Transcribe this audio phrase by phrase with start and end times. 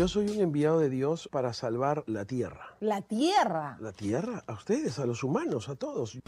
[0.00, 2.74] Yo soy un enviado de Dios para salvar la tierra.
[2.80, 3.76] La tierra.
[3.82, 4.42] ¿La tierra?
[4.46, 6.18] A ustedes, a los humanos, a todos.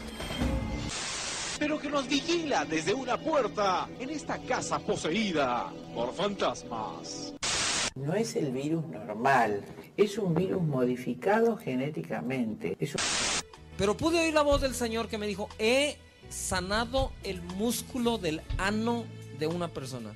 [1.57, 7.33] Pero que nos vigila desde una puerta en esta casa poseída por fantasmas.
[7.95, 9.65] No es el virus normal,
[9.97, 12.77] es un virus modificado genéticamente.
[12.79, 13.01] Es un-
[13.75, 15.97] Pero pude oír la voz del Señor que me dijo, he
[16.29, 19.05] sanado el músculo del ano
[19.39, 20.15] de una persona.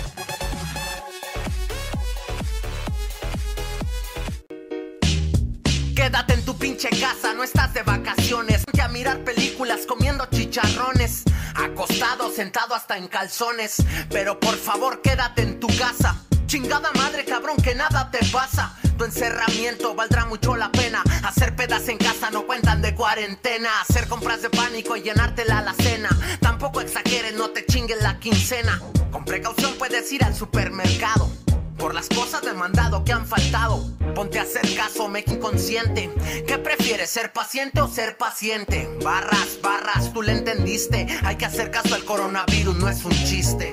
[6.61, 8.63] Pinche casa, no estás de vacaciones.
[8.63, 11.23] Ponte a mirar películas comiendo chicharrones.
[11.55, 13.83] Acostado, sentado hasta en calzones.
[14.09, 16.15] Pero por favor, quédate en tu casa.
[16.45, 18.77] Chingada madre, cabrón, que nada te pasa.
[18.95, 21.01] Tu encerramiento valdrá mucho la pena.
[21.23, 23.69] Hacer pedas en casa no cuentan de cuarentena.
[23.81, 26.09] Hacer compras de pánico y llenarte la alacena.
[26.41, 28.79] Tampoco exageres, no te chinguen la quincena.
[29.11, 31.40] Con precaución puedes ir al supermercado.
[31.81, 33.83] Por las cosas de mandado que han faltado.
[34.13, 36.11] Ponte a hacer caso, me inconsciente.
[36.45, 38.87] ¿Qué prefieres, ser paciente o ser paciente?
[39.03, 41.07] Barras, barras, tú le entendiste.
[41.23, 43.71] Hay que hacer caso al coronavirus, no es un chiste.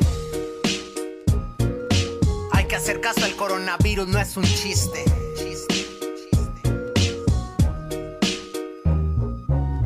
[2.53, 5.05] Hay que hacer caso al coronavirus, no es un chiste.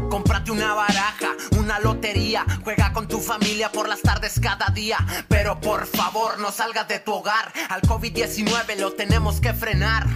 [0.09, 1.22] Cómprate una baraja,
[1.63, 4.99] una lotería, juega con tu familia por las tardes cada día.
[5.29, 7.53] Pero por favor, no salgas de tu hogar.
[7.69, 10.07] Al COVID-19 lo tenemos que frenar.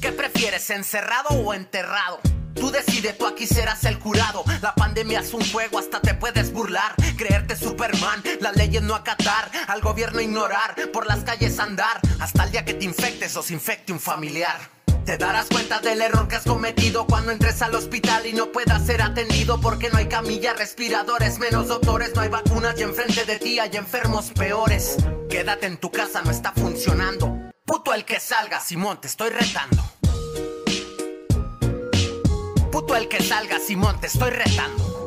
[0.00, 2.20] ¿Qué prefieres, encerrado o enterrado?
[2.54, 4.42] Tú decides, tú aquí serás el curado.
[4.60, 6.94] La pandemia es un juego, hasta te puedes burlar.
[7.16, 9.50] Creerte Superman, las leyes no acatar.
[9.68, 12.00] Al gobierno ignorar, por las calles andar.
[12.18, 14.77] Hasta el día que te infectes o se infecte un familiar.
[15.08, 18.84] Te darás cuenta del error que has cometido cuando entres al hospital y no puedas
[18.84, 23.38] ser atendido porque no hay camillas, respiradores, menos doctores, no hay vacunas y enfrente de
[23.38, 24.98] ti hay enfermos peores.
[25.30, 27.34] Quédate en tu casa, no está funcionando.
[27.64, 29.82] Puto el que salga, Simón, te estoy retando.
[32.70, 34.97] Puto el que salga, Simón, te estoy retando.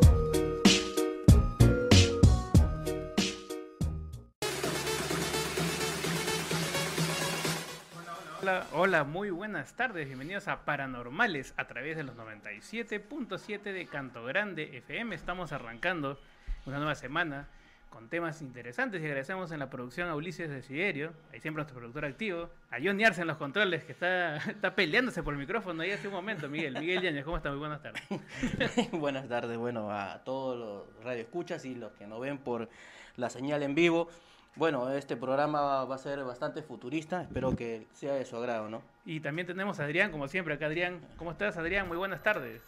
[8.74, 14.78] Hola, muy buenas tardes, bienvenidos a Paranormales a través de los 97.7 de Canto Grande
[14.78, 15.16] FM.
[15.16, 16.20] Estamos arrancando
[16.66, 17.48] una nueva semana
[17.90, 22.04] con temas interesantes y agradecemos en la producción a Ulises Desiderio, ahí siempre nuestro productor
[22.04, 25.92] activo, a Johnny Arce en los controles que está, está peleándose por el micrófono ahí
[25.92, 26.78] hace un momento, Miguel.
[26.78, 27.52] Miguel Yañez, ¿cómo está?
[27.52, 28.04] Muy buenas tardes.
[28.92, 32.68] Buenas tardes, bueno, a todos los radioescuchas y los que nos ven por
[33.16, 34.10] la señal en vivo.
[34.56, 38.82] Bueno, este programa va a ser bastante futurista, espero que sea de su agrado, ¿no?
[39.06, 41.00] Y también tenemos a Adrián, como siempre, acá Adrián.
[41.18, 41.88] ¿Cómo estás, Adrián?
[41.88, 42.62] Muy buenas tardes.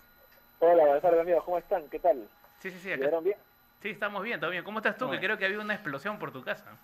[0.59, 1.88] Hola, buenas tardes amigos, ¿cómo están?
[1.89, 2.25] ¿Qué tal?
[2.61, 2.99] Sí, sí, sí, acá.
[2.99, 3.38] ¿Llegaron bien?
[3.81, 4.63] Sí, estamos bien, todo bien.
[4.63, 5.11] ¿Cómo estás tú?
[5.11, 6.77] Que creo que había una explosión por tu casa.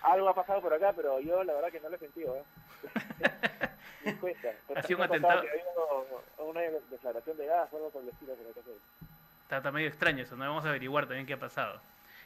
[0.00, 2.42] Algo ha pasado por acá, pero yo la verdad que no lo he sentido, ¿eh?
[4.06, 4.48] Ni cuenta.
[4.74, 5.42] Ha sido un Me atentado.
[5.42, 6.60] que ha habido una
[6.90, 8.60] declaración de gas o algo por el estilo por acá.
[9.42, 10.46] Está, está medio extraño eso, ¿no?
[10.48, 11.78] Vamos a averiguar también qué ha pasado.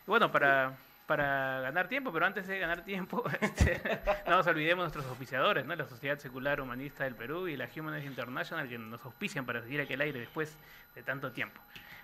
[0.07, 0.75] Y bueno, para,
[1.13, 3.83] para ganar tiempo, pero antes de ganar tiempo, este,
[4.27, 5.77] no nos olvidemos de nuestros auspiciadores, ¿no?
[5.77, 9.83] La Sociedad Secular Humanista del Perú y la Humanist International que nos auspician para seguir
[9.83, 10.57] aquel aire después
[10.95, 11.61] de tanto tiempo.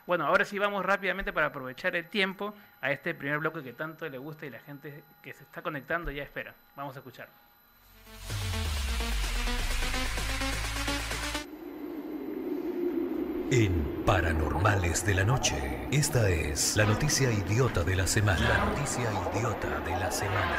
[0.07, 4.07] Bueno, ahora sí vamos rápidamente para aprovechar el tiempo a este primer bloque que tanto
[4.07, 6.53] le gusta y la gente que se está conectando ya espera.
[6.77, 7.29] Vamos a escuchar.
[13.51, 13.73] En
[14.05, 15.57] Paranormales de la Noche,
[15.91, 18.47] esta es la noticia idiota de la semana.
[18.47, 19.05] La noticia
[19.35, 20.59] idiota de la semana.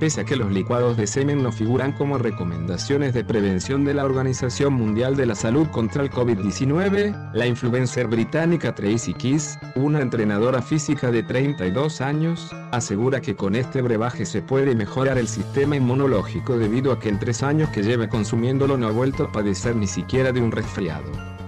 [0.00, 4.04] Pese a que los licuados de semen no figuran como recomendaciones de prevención de la
[4.04, 10.62] Organización Mundial de la Salud contra el COVID-19, la influencer británica Tracy Kiss, una entrenadora
[10.62, 16.58] física de 32 años, asegura que con este brebaje se puede mejorar el sistema inmunológico
[16.58, 19.86] debido a que en tres años que lleva consumiéndolo no ha vuelto a padecer ni
[19.86, 21.39] siquiera de un resfriado.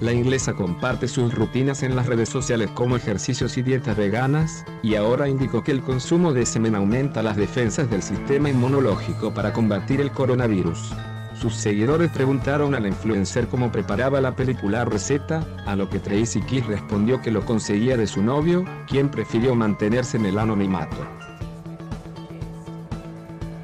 [0.00, 4.94] La inglesa comparte sus rutinas en las redes sociales como ejercicios y dietas veganas, y
[4.94, 10.00] ahora indicó que el consumo de semen aumenta las defensas del sistema inmunológico para combatir
[10.00, 10.92] el coronavirus.
[11.34, 16.42] Sus seguidores preguntaron a la influencer cómo preparaba la película receta, a lo que Tracy
[16.42, 20.96] Kiss respondió que lo conseguía de su novio, quien prefirió mantenerse en el anonimato.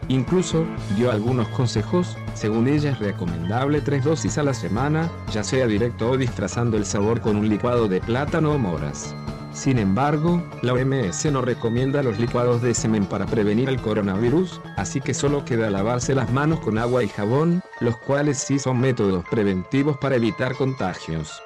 [0.09, 0.67] Incluso,
[0.97, 6.11] dio algunos consejos, según ella es recomendable tres dosis a la semana, ya sea directo
[6.11, 9.15] o disfrazando el sabor con un licuado de plátano o moras.
[9.55, 15.01] Sin embargo, la OMS no recomienda los licuados de semen para prevenir el coronavirus, así
[15.01, 19.25] que solo queda lavarse las manos con agua y jabón, los cuales sí son métodos
[19.31, 21.41] preventivos para evitar contagios.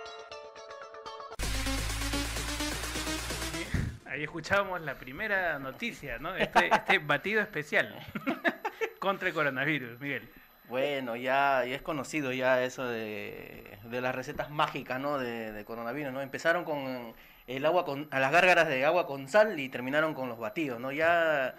[4.38, 6.36] Escuchábamos la primera noticia, ¿no?
[6.36, 7.92] Este, este batido especial
[9.00, 10.28] contra el coronavirus, Miguel.
[10.68, 15.18] Bueno, ya, ya es conocido ya eso de, de las recetas mágicas, ¿no?
[15.18, 16.20] De, de coronavirus, ¿no?
[16.20, 17.14] Empezaron con
[17.48, 20.78] el agua con, a las gárgaras de agua con sal y terminaron con los batidos,
[20.78, 20.92] ¿no?
[20.92, 21.56] Ya,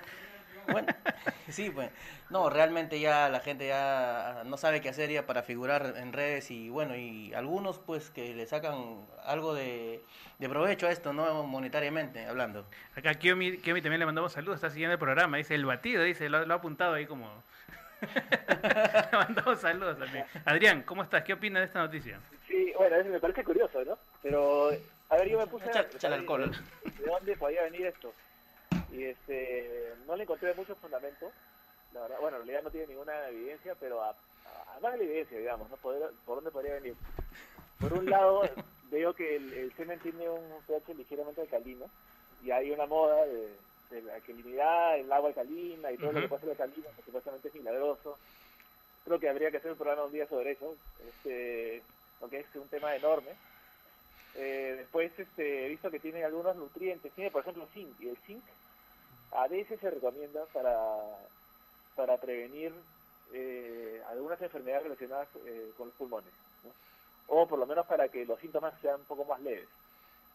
[0.71, 0.87] bueno,
[1.49, 1.89] sí, pues,
[2.29, 6.51] no, realmente ya la gente ya no sabe qué hacer ya para figurar en redes
[6.51, 10.01] y bueno, y algunos pues que le sacan algo de,
[10.39, 11.43] de provecho a esto, ¿no?
[11.43, 12.65] Monetariamente hablando.
[12.95, 16.29] Acá Kiomi, Kiomi también le mandamos saludos, está siguiendo el programa, dice el batido, dice,
[16.29, 17.29] lo, lo ha apuntado ahí como...
[19.11, 20.25] le mandamos saludos también.
[20.45, 21.23] Adrián, ¿cómo estás?
[21.23, 22.19] ¿Qué opinas de esta noticia?
[22.47, 23.97] Sí, bueno, eso me parece curioso, ¿no?
[24.23, 24.71] Pero,
[25.09, 26.49] a ver, yo me puse Echa- a echa el alcohol.
[26.97, 28.13] de dónde podía venir esto.
[28.91, 31.31] Y este, no le encontré mucho fundamento.
[31.93, 35.03] La verdad, bueno, en realidad no tiene ninguna evidencia, pero a- a- además de la
[35.05, 35.77] evidencia, digamos, ¿no?
[35.77, 36.95] Poder- ¿Por dónde podría venir?
[37.79, 38.41] Por un lado,
[38.91, 41.85] veo que el, el semen tiene un pH ligeramente alcalino
[42.43, 43.49] y hay una moda de,
[43.91, 47.47] de la alcalinidad, el agua alcalina y todo lo que puede ser alcalino, que supuestamente
[47.49, 48.17] es milagroso.
[49.05, 50.75] Creo que habría que hacer un programa un día sobre eso,
[51.07, 51.81] este,
[52.19, 53.31] porque es un tema enorme.
[54.35, 58.17] Eh, después este, he visto que tiene algunos nutrientes, tiene por ejemplo zinc, y el
[58.27, 58.43] zinc
[59.31, 60.75] a veces se recomienda para,
[61.95, 62.73] para prevenir
[63.33, 66.33] eh, algunas enfermedades relacionadas eh, con los pulmones,
[66.63, 66.71] ¿no?
[67.27, 69.67] o por lo menos para que los síntomas sean un poco más leves.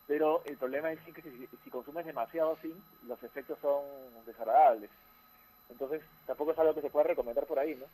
[0.06, 2.76] Pero el problema es que si, si consumes demasiado zinc,
[3.08, 3.82] los efectos son
[4.26, 4.90] desagradables.
[5.70, 7.86] Entonces tampoco es algo que se pueda recomendar por ahí, ¿no?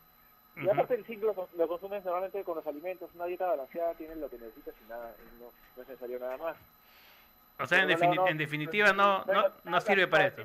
[0.63, 4.19] Y aparte el zinc lo, lo consumes normalmente con los alimentos, una dieta balanceada tienes
[4.19, 6.57] lo que necesitas y nada, no, no es necesario nada más.
[7.63, 10.43] O sea, en, Pero no, defini- no, en definitiva no, no, no sirve para esto.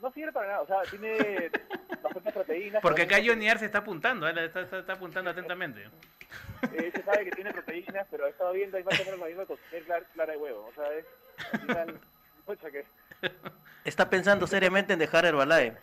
[0.00, 1.50] No sirve para nada, o sea, tiene
[2.02, 2.82] bastantes proteínas.
[2.82, 4.44] Porque acá Johnny se está apuntando, ¿eh?
[4.44, 5.84] está, está- está apuntando atentamente.
[6.72, 9.26] eh, se sabe que tiene proteínas, pero he estado viendo, hay más o menos lo
[9.26, 11.04] mismo consumir clara, clara de huevo, o sea, es,
[11.52, 12.00] al final,
[12.46, 12.84] pucha que
[13.84, 15.76] Está pensando seriamente en dejar Herbalife.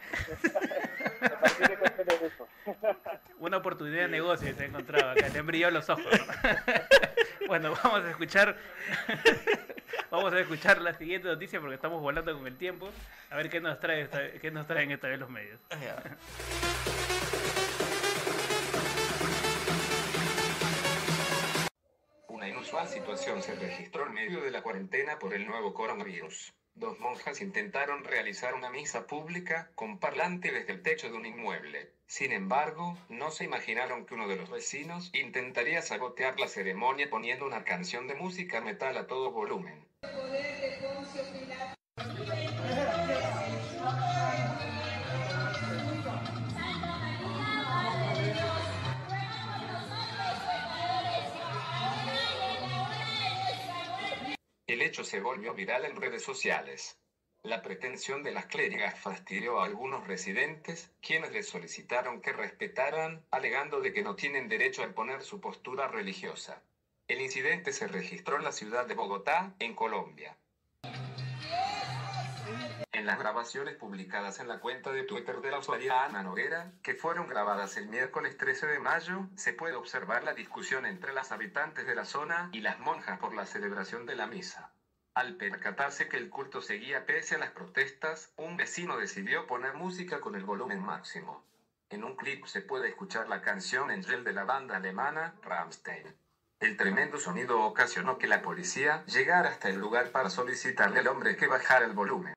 [3.40, 6.06] Una oportunidad de negocio se ha encontrado acá, le han brillado los ojos.
[7.48, 8.56] bueno, vamos a escuchar
[10.10, 12.90] vamos a escuchar la siguiente noticia porque estamos volando con el tiempo.
[13.30, 15.60] A ver qué nos trae esta- qué nos traen esta vez los medios.
[22.28, 26.54] Una inusual situación se registró en medio de la cuarentena por el nuevo coronavirus.
[26.74, 31.95] Dos monjas intentaron realizar una misa pública con parlante desde el techo de un inmueble.
[32.08, 37.46] Sin embargo, no se imaginaron que uno de los vecinos intentaría sabotear la ceremonia poniendo
[37.46, 39.88] una canción de música metal a todo volumen.
[54.68, 57.00] El hecho se volvió viral en redes sociales.
[57.46, 63.82] La pretensión de las clérigas fastidió a algunos residentes, quienes les solicitaron que respetaran, alegando
[63.82, 66.64] de que no tienen derecho a imponer su postura religiosa.
[67.08, 70.36] El incidente se registró en la ciudad de Bogotá, en Colombia.
[72.92, 76.96] En las grabaciones publicadas en la cuenta de Twitter de la usuaria Ana Noguera, que
[76.96, 81.86] fueron grabadas el miércoles 13 de mayo, se puede observar la discusión entre las habitantes
[81.86, 84.72] de la zona y las monjas por la celebración de la misa.
[85.16, 90.20] Al percatarse que el culto seguía pese a las protestas, un vecino decidió poner música
[90.20, 91.42] con el volumen máximo.
[91.90, 96.14] En un clip se puede escuchar la canción Angel de la banda alemana Rammstein.
[96.60, 101.38] El tremendo sonido ocasionó que la policía llegara hasta el lugar para solicitarle al hombre
[101.38, 102.34] que bajara el volumen.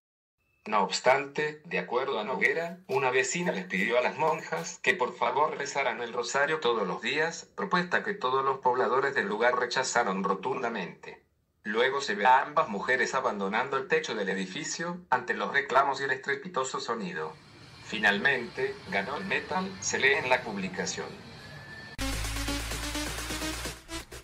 [0.64, 5.16] No obstante, de acuerdo a Noguera, una vecina les pidió a las monjas que por
[5.16, 10.22] favor rezaran el rosario todos los días, propuesta que todos los pobladores del lugar rechazaron
[10.22, 11.27] rotundamente.
[11.68, 16.04] Luego se ve a ambas mujeres abandonando el techo del edificio ante los reclamos y
[16.04, 17.36] el estrepitoso sonido.
[17.84, 21.08] Finalmente, ganó el metal, se lee en la publicación.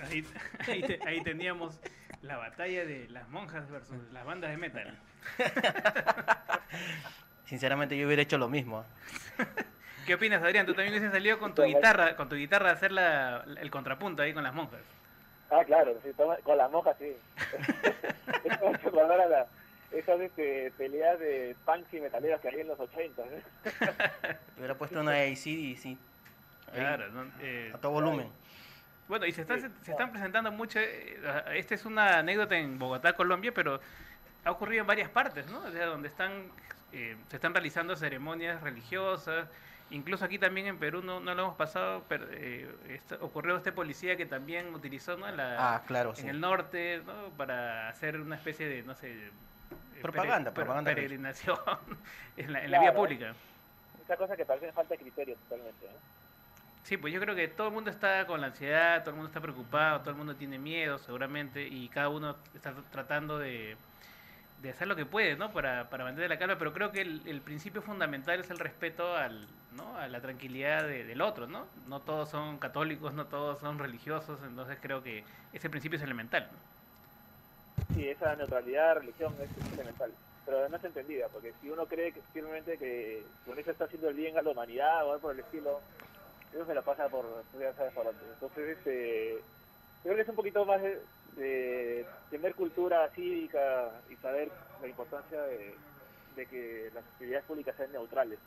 [0.00, 0.26] Ahí,
[0.68, 1.78] ahí te- ahí teníamos
[2.22, 4.98] la batalla de las monjas versus las bandas de metal.
[7.44, 8.86] Sinceramente yo hubiera hecho lo mismo.
[10.06, 10.64] ¿Qué opinas, Adrián?
[10.64, 14.22] Tú también hubieses salido con tu guitarra, con tu guitarra a hacer la- el contrapunto
[14.22, 14.80] ahí con las monjas.
[15.50, 17.14] Ah, claro, sí, toma- con las monjas sí.
[18.44, 19.46] Eso me ha hecho acordar a la-
[19.92, 23.22] esas este, peleas de punks y metaleros que hay en los 80.
[23.22, 23.42] ¿eh?
[24.56, 25.96] Hubiera puesto una ACDC.
[26.74, 27.30] Claro, ¿no?
[27.40, 28.28] Eh, A todo volumen.
[29.06, 30.80] Bueno, y se están, se están presentando mucho.
[30.80, 31.18] eh,
[31.54, 33.80] Esta es una anécdota en Bogotá, Colombia, pero
[34.44, 35.60] ha ocurrido en varias partes, ¿no?
[35.60, 36.32] O sea, donde están,
[36.92, 39.46] eh, se están realizando ceremonias religiosas.
[39.94, 43.70] Incluso aquí también en Perú no, no lo hemos pasado, pero eh, esto- ocurrió este
[43.70, 45.30] policía que también utilizó ¿no?
[45.30, 46.28] la, Ah, claro, en sí.
[46.28, 47.28] el norte ¿no?
[47.36, 49.30] para hacer una especie de, no sé, eh,
[50.02, 51.56] Propaganda, pere- propaganda peregrinación
[52.36, 53.34] en la, en la vía pública.
[54.04, 55.86] Esa cosa que parece falta de criterio totalmente.
[55.86, 55.92] ¿no?
[56.82, 59.28] Sí, pues yo creo que todo el mundo está con la ansiedad, todo el mundo
[59.28, 63.76] está preocupado, todo el mundo tiene miedo seguramente y cada uno está tratando de,
[64.64, 65.52] de hacer lo que puede, ¿no?
[65.52, 69.46] Para, para mantener la calma, pero creo que el, principio fundamental es el respeto al,
[69.76, 69.98] ¿no?
[69.98, 71.66] a la tranquilidad de- del otro, ¿no?
[71.86, 76.48] No todos son católicos, no todos son religiosos, entonces creo que ese principio es elemental.
[76.50, 77.94] ¿no?
[77.94, 80.10] Sí, esa neutralidad de religión es, elemental.
[80.46, 84.14] Pero es entendida, porque si uno cree que firmemente que con eso está haciendo el
[84.14, 85.80] bien a la humanidad o algo por el estilo,
[86.54, 87.26] eso se la pasa por,
[87.60, 88.06] ya sabes por.
[88.06, 89.38] Entonces, este,
[90.02, 91.00] creo que es un poquito más de,
[91.36, 94.50] de tener cultura cívica y saber
[94.80, 95.74] la importancia de,
[96.36, 98.38] de que las actividades públicas sean neutrales.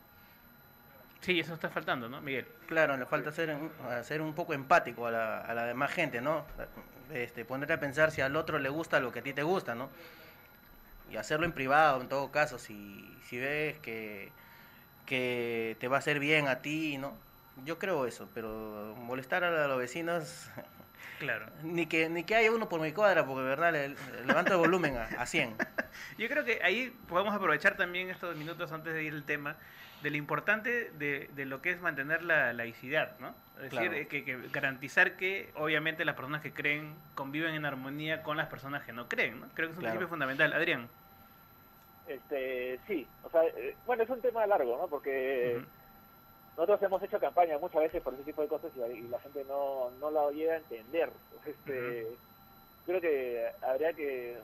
[1.21, 2.45] Sí, eso está faltando, ¿no, Miguel?
[2.67, 3.57] Claro, le falta ser,
[4.03, 6.45] ser un poco empático a la, a la demás gente, ¿no?
[7.11, 9.75] Este, ponerte a pensar si al otro le gusta lo que a ti te gusta,
[9.75, 9.89] ¿no?
[11.11, 14.31] Y hacerlo en privado, en todo caso, si, si ves que,
[15.05, 17.13] que te va a hacer bien a ti, ¿no?
[17.65, 20.49] Yo creo eso, pero molestar a los vecinos,
[21.19, 21.45] Claro.
[21.63, 24.53] ni que, ni que haya uno por mi cuadra, porque de verdad le, le levanto
[24.53, 25.55] el volumen a, a 100.
[26.17, 29.55] Yo creo que ahí podemos aprovechar también estos minutos antes de ir al tema
[30.03, 33.33] de lo importante de, de lo que es mantener la laicidad, ¿no?
[33.55, 33.93] Es decir, Claro.
[33.93, 38.47] eh, que, que garantizar que obviamente las personas que creen conviven en armonía con las
[38.47, 39.47] personas que no creen, ¿no?
[39.55, 39.93] Creo que es un Claro.
[39.93, 40.53] principio fundamental.
[40.53, 40.87] Adrián.
[42.07, 44.87] Este, sí, o sea, eh, bueno, es un tema largo, ¿no?
[44.87, 45.59] Porque
[46.57, 49.19] nosotros hemos hecho campaña muchas veces por ese tipo de cosas y, la- y la
[49.19, 51.09] gente no, no la llega a entender.
[51.45, 52.07] Este,
[52.85, 54.37] Creo que habría que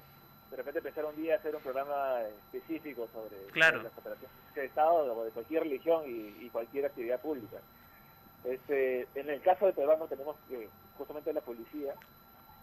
[0.51, 3.77] de repente pensar un día hacer un programa específico sobre, Claro.
[3.77, 7.57] sobre las operaciones de Estado o de cualquier religión y, y cualquier actividad pública.
[8.43, 10.67] Este, en el caso de peruano tenemos que
[10.97, 11.93] justamente la policía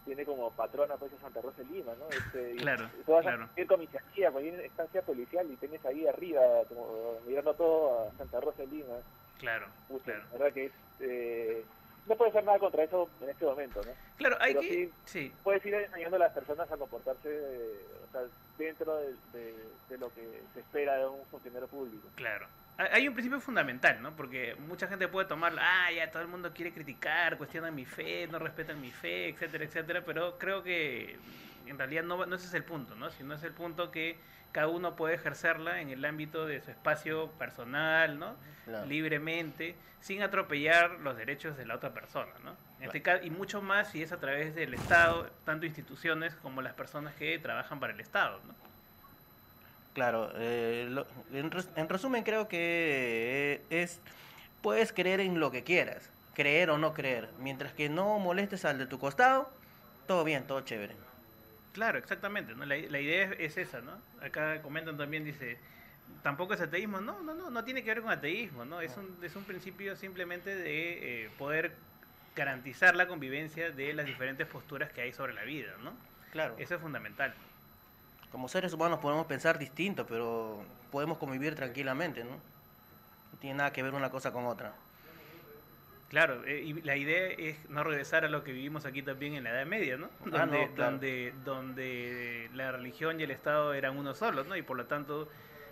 [0.05, 2.07] tiene como patrona pues a Santa Rosa de Lima, ¿no?
[2.15, 3.37] Este, y Claro, tú vas a claro.
[3.45, 8.61] cualquier comisaría, cualquier instancia policial y tienes ahí arriba, como, mirando todo a Santa Rosa
[8.63, 8.95] de Lima.
[9.41, 9.67] Claro,
[10.05, 10.23] claro.
[10.31, 10.71] la verdad que es,
[11.01, 11.65] eh,
[12.07, 13.91] no puedes hacer nada contra eso en este momento, ¿no?
[14.17, 14.89] Claro, hay Pero que...
[15.05, 18.21] sí, puedes ir enseñando a las personas a comportarse eh, o sea,
[18.57, 20.21] dentro de, de- de lo que
[20.53, 22.07] se espera de un funcionario público.
[22.15, 22.47] Claro.
[22.77, 24.15] Hay- Hay un principio fundamental, ¿no?
[24.15, 28.27] Porque mucha gente puede tomarlo, ah, ya todo el mundo quiere criticar, cuestionan mi fe,
[28.27, 31.17] no respetan mi fe, etcétera, etcétera, pero creo que
[31.67, 33.09] en realidad no, no ese es el punto, ¿no?
[33.11, 34.15] Sino es el punto que
[34.51, 38.35] cada uno puede ejercerla en el ámbito de su espacio personal, ¿no?
[38.65, 38.85] Claro.
[38.85, 42.55] Libremente, sin atropellar los derechos de la otra persona, ¿no?
[42.79, 46.73] En este y mucho más si es a través del Estado, tanto instituciones como las
[46.73, 48.53] personas que trabajan para el Estado, ¿no?
[49.93, 53.99] Claro, eh, lo- en, res- en resumen creo que eh, es,
[54.61, 58.77] puedes creer en lo que quieras, creer o no creer, mientras que no molestes al
[58.77, 59.49] de tu costado,
[60.07, 60.95] todo bien, todo chévere.
[61.73, 62.53] Claro, exactamente.
[62.53, 62.65] ¿no?
[62.65, 63.93] La, la idea es, es esa, ¿no?
[64.21, 65.57] Acá comentan también, dice,
[66.23, 66.99] tampoco es ateísmo.
[67.01, 68.81] No, no, no, no tiene que ver con ateísmo, ¿no?
[68.81, 71.73] Es un, es un principio simplemente de eh, poder
[72.35, 75.93] garantizar la convivencia de las diferentes posturas que hay sobre la vida, ¿no?
[76.31, 76.55] Claro.
[76.57, 77.33] Eso es fundamental.
[78.31, 82.31] Como seres humanos podemos pensar distinto, pero podemos convivir tranquilamente, ¿no?
[82.31, 84.73] No tiene nada que ver una cosa con otra.
[86.11, 89.45] Claro, eh, y la idea es no regresar a lo que vivimos aquí también en
[89.45, 90.09] la Edad Media, ¿no?
[90.33, 90.91] Ah, Donde, no, claro.
[90.91, 94.57] donde, donde la religión y el Estado eran uno solo, ¿no?
[94.57, 95.29] Y por lo tanto,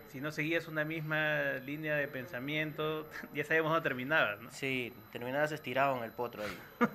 [0.10, 4.50] si no seguías una misma línea de pensamiento, ya sabemos dónde terminabas, ¿no?
[4.51, 6.58] Sí, terminabas estirado en el potro ahí.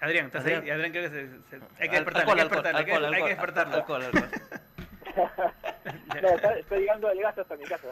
[0.00, 0.62] Adrián, ¿estás Adrián.
[0.62, 0.70] ahí?
[0.70, 3.14] Adrián, creo que se, se- hay que despertarlo, hay que alcohol, despertarlo, hay que- alcohol,
[3.14, 3.74] hay que alcohol, despertarlo.
[3.74, 4.30] alcohol, alcohol.
[6.22, 7.88] No, está- estoy llegando, llegaste hasta mi casa.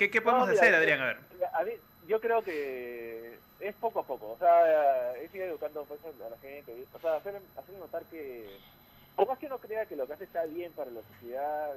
[0.00, 1.00] ¿Qué, qué podemos No, mira, hacer, Adrián?
[1.02, 1.18] A ver.
[1.52, 1.72] A mí,
[2.08, 4.30] yo creo que es poco a poco.
[4.30, 6.74] O sea, es ir educando pues, a la gente.
[6.94, 8.48] O sea, hacer, hacer notar que,
[9.14, 11.74] por más que uno crea que lo que hace está bien para la sociedad,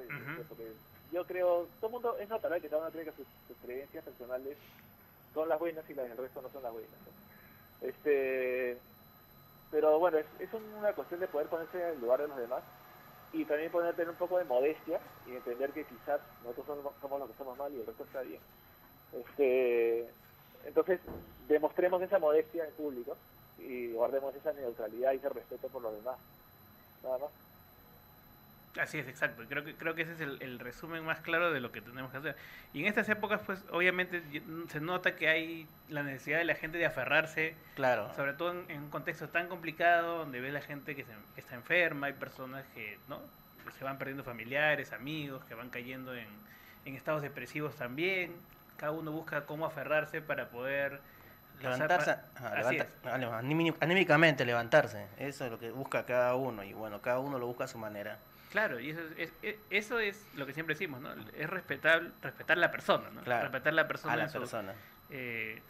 [0.48, 0.72] porque
[1.12, 4.02] yo creo, todo el mundo es natural que cada uno cree que sus, sus creencias
[4.02, 4.56] personales
[5.34, 6.90] son las buenas y las del resto no son las buenas.
[6.92, 7.86] ¿no?
[7.86, 8.78] Este,
[9.70, 12.62] pero bueno, es, es una cuestión de poder ponerse en el lugar de los demás
[13.34, 17.28] y también poder tener un poco de modestia y entender que quizás nosotros somos, los
[17.28, 18.40] que somos mal y el resto está bien.
[19.12, 20.08] Este,
[20.64, 21.00] entonces,
[21.48, 23.16] demostremos esa modestia en público
[23.58, 26.16] y guardemos esa neutralidad y ese respeto por los demás.
[27.02, 27.30] nada más.
[28.80, 29.44] Así es, exacto.
[29.48, 32.10] Creo que, creo que ese es el, el resumen más claro de lo que tenemos
[32.10, 32.36] que hacer.
[32.72, 34.20] Y en estas épocas, pues, obviamente
[34.68, 38.12] se nota que hay la necesidad de la gente de aferrarse, Claro.
[38.16, 41.40] sobre todo en, en un contexto tan complicado, donde ves la gente que, se- que
[41.40, 43.20] está enferma, hay personas que, ¿no?
[43.64, 46.26] Que se van perdiendo familiares, amigos, que van cayendo en,
[46.84, 48.32] en estados depresivos también.
[48.76, 50.98] Cada uno busca cómo aferrarse para poder...
[51.62, 52.16] Levantarse,
[52.56, 53.38] levanta-
[53.80, 55.06] anímicamente levantarse.
[55.18, 56.64] Eso es lo que busca cada uno.
[56.64, 58.18] Y bueno, cada uno lo busca a su manera.
[58.54, 61.10] Claro, y eso es, es- es- eso es lo que siempre decimos, ¿no?
[61.36, 63.20] Es respetar, respetar la persona, ¿no?
[63.22, 64.12] Claro, Respetar la persona.
[64.12, 64.72] a la su- persona.
[65.10, 65.60] eh,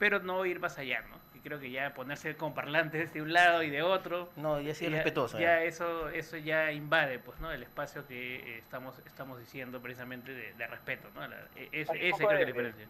[0.00, 1.16] pero no ir más allá, ¿no?
[1.36, 4.28] Y creo que ya ponerse con parlantes de un lado y de otro.
[4.34, 5.38] No, y así es ya- respetuoso.
[5.38, 5.62] Ya ya.
[5.62, 7.52] eso, eso ya invade, pues, ¿no?
[7.52, 11.20] El espacio que eh, estamos, estamos diciendo precisamente de, de respeto, ¿no?
[11.28, 12.86] La- e- un ese poco creo que de- es la diferencia.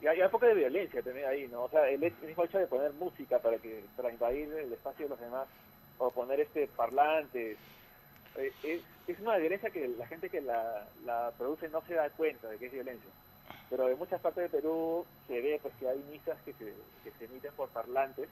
[0.00, 1.64] Y hay, un poco de violencia también ahí, ¿no?
[1.64, 4.72] O sea, el, hecho- el mismo hecho de poner música para que para invadir el
[4.72, 5.46] espacio de los demás,
[5.98, 7.58] o poner este parlantes,
[8.38, 12.08] eh, es, es una violencia que la gente que la, la produce no se da
[12.10, 13.10] cuenta de que es violencia.
[13.70, 16.72] Pero en muchas partes de Perú se ve pues que hay misas que se,
[17.04, 18.28] que se emiten por parlantes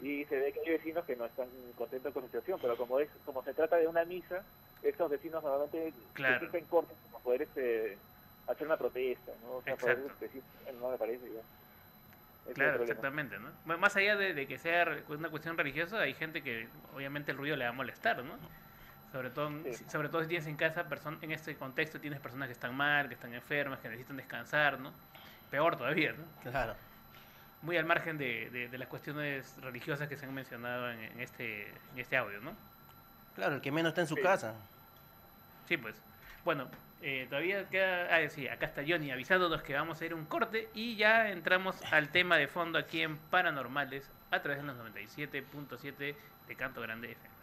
[0.00, 1.46] y se ve que hay vecinos que no están
[1.78, 4.42] contentos con la situación, pero como es como se trata de una misa,
[4.82, 6.50] estos vecinos normalmente Claro.
[6.50, 7.96] se cortos para poder este,
[8.48, 9.58] hacer una protesta, ¿no?
[9.58, 10.42] O sea, poder decir,
[10.80, 12.52] no me parece ya.
[12.54, 13.78] Claro, exactamente, ¿no?
[13.78, 17.54] Más allá de, de que sea una cuestión religiosa, hay gente que obviamente el ruido
[17.54, 18.34] le va a molestar, ¿no?
[19.12, 19.84] Sobre todo, Sí.
[19.90, 23.08] sobre todo si tienes en casa, person- en este contexto tienes personas que están mal,
[23.08, 24.92] que están enfermas, que necesitan descansar, ¿no?
[25.50, 26.50] Peor todavía, ¿no?
[26.50, 26.76] Claro.
[27.62, 31.20] Muy al margen de, de- de las cuestiones religiosas que se han mencionado en, en
[31.20, 32.52] este, en este audio, ¿no?
[33.34, 34.22] Claro, el que menos está en su Sí.
[34.22, 34.54] casa.
[35.68, 35.94] Sí, pues.
[36.44, 36.68] Bueno,
[37.02, 38.14] eh, todavía queda.
[38.14, 41.30] Ah, sí, acá está Johnny avisándonos que vamos a ir a un corte y ya
[41.30, 46.14] entramos al tema de fondo aquí en Paranormales a través de los 97.7
[46.46, 47.39] de Canto Grande FM.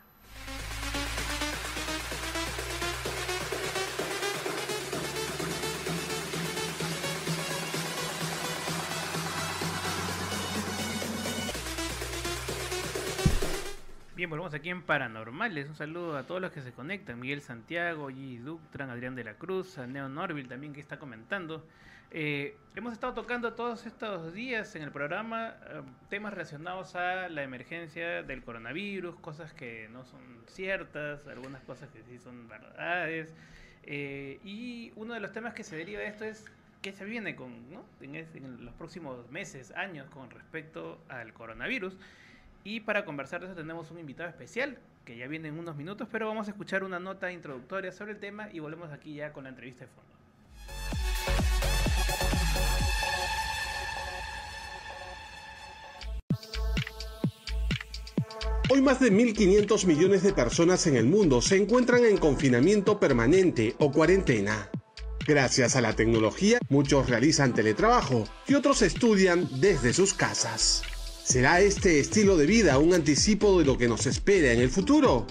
[14.17, 15.69] Bien, volvemos aquí en Paranormales.
[15.69, 17.19] Un saludo a todos los que se conectan.
[17.19, 21.63] Miguel Santiago, Gigi Ductran, Adrián de la Cruz, a Neo Norville también que está comentando.
[22.09, 27.43] Eh, hemos estado tocando todos estos días en el programa eh, temas relacionados a la
[27.43, 33.35] emergencia del coronavirus, cosas que no son ciertas, algunas cosas que sí son verdades.
[33.83, 36.43] Eh, y uno de los temas que se deriva de esto es
[36.81, 37.85] qué se viene con, ¿no?
[38.01, 41.95] en los próximos meses, años con respecto al coronavirus.
[42.69, 46.09] Y para conversar de eso tenemos un invitado especial que ya viene en unos minutos,
[46.11, 49.45] pero vamos a escuchar una nota introductoria sobre el tema y volvemos aquí ya con
[49.45, 50.11] la entrevista de fondo.
[58.69, 63.75] Hoy más de 1.500 millones de personas en el mundo se encuentran en confinamiento permanente
[63.79, 64.69] o cuarentena.
[65.25, 70.83] Gracias a la tecnología, muchos realizan teletrabajo y otros estudian desde sus casas.
[71.27, 75.27] ¿Será este estilo de vida un anticipo de lo que nos espera en el futuro?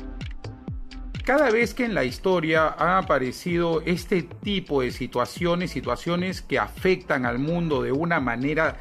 [1.24, 7.24] Cada vez que en la historia han aparecido este tipo de situaciones, situaciones que afectan
[7.24, 8.78] al mundo de una manera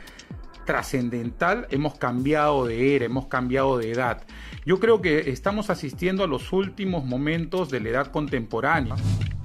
[0.66, 4.24] trascendental, hemos cambiado de era, hemos cambiado de edad.
[4.66, 8.96] Yo creo que estamos asistiendo a los últimos momentos de la edad contemporánea.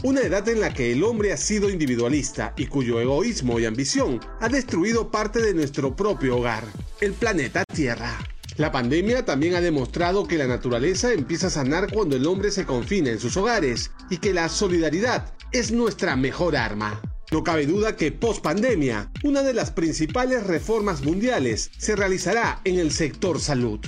[0.03, 4.19] Una edad en la que el hombre ha sido individualista y cuyo egoísmo y ambición
[4.41, 6.65] ha destruido parte de nuestro propio hogar,
[7.03, 8.17] el planeta Tierra.
[8.57, 12.67] La pandemia también ha demostrado que la naturaleza empieza a sanar cuando el hombre se
[12.67, 17.01] confina en sus hogares y que la solidaridad es nuestra mejor arma.
[17.31, 22.79] No cabe duda que post pandemia, una de las principales reformas mundiales se realizará en
[22.79, 23.79] el sector salud.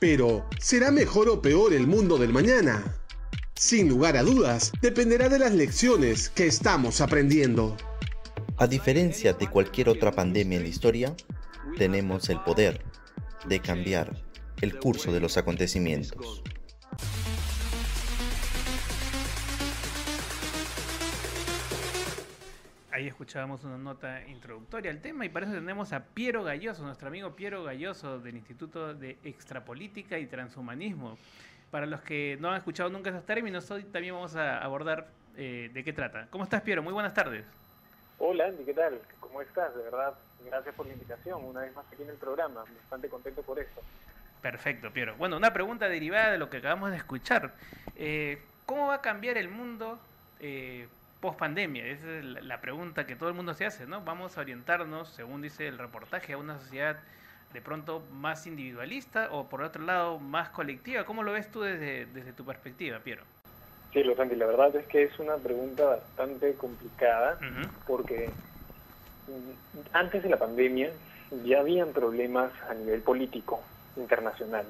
[0.00, 2.96] Pero, ¿será mejor o peor el mundo del mañana?
[3.54, 7.76] Sin lugar a dudas, dependerá de las lecciones que estamos aprendiendo.
[8.56, 11.16] A diferencia de cualquier otra pandemia en la historia,
[11.76, 12.84] tenemos el poder
[13.48, 14.20] de cambiar
[14.60, 16.42] el curso de los acontecimientos.
[22.98, 27.06] Ahí escuchábamos una nota introductoria al tema y para eso tenemos a Piero Galloso, nuestro
[27.06, 31.16] amigo Piero Galloso del Instituto de Extrapolítica y Transhumanismo.
[31.70, 35.06] Para los que no han escuchado nunca esos términos, hoy también vamos a abordar
[35.36, 36.26] eh, de qué trata.
[36.30, 36.82] ¿Cómo estás, Piero?
[36.82, 37.46] Muy buenas tardes.
[38.18, 39.00] Hola Andy, ¿qué tal?
[39.20, 39.76] ¿Cómo estás?
[39.76, 41.44] De verdad, gracias por la invitación.
[41.44, 42.64] Una vez más aquí en el programa.
[42.80, 43.80] Bastante contento por esto.
[44.42, 45.14] Perfecto, Piero.
[45.14, 47.54] Bueno, una pregunta derivada de lo que acabamos de escuchar.
[47.94, 50.00] Eh, ¿Cómo va a cambiar el mundo
[50.40, 50.88] eh,
[51.20, 51.86] post pandemia?
[51.86, 54.02] Esa es la, pregunta que todo el mundo se hace, ¿no?
[54.02, 56.98] Vamos a orientarnos, según dice el reportaje, a una sociedad
[57.52, 61.04] de pronto más individualista o por otro lado más colectiva?
[61.04, 63.22] ¿Cómo lo ves tú desde, desde tu perspectiva, Piero?
[63.92, 67.38] Sí, Santi, la verdad es que es una pregunta bastante complicada
[67.86, 68.28] porque
[69.26, 70.90] mm, antes de la pandemia
[71.44, 73.60] ya habían problemas a nivel político
[73.96, 74.66] internacional.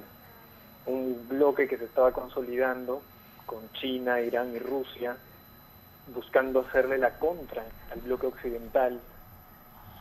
[0.85, 3.01] Un bloque que se estaba consolidando
[3.45, 5.17] con China, Irán y Rusia,
[6.13, 8.99] buscando hacerle la contra al bloque occidental,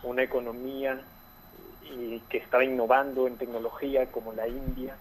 [0.02, 1.00] una economía
[1.82, 4.96] y que estaba innovando en tecnología como la India,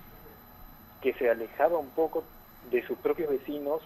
[1.02, 2.24] que se alejaba un poco
[2.72, 3.82] de sus propios vecinos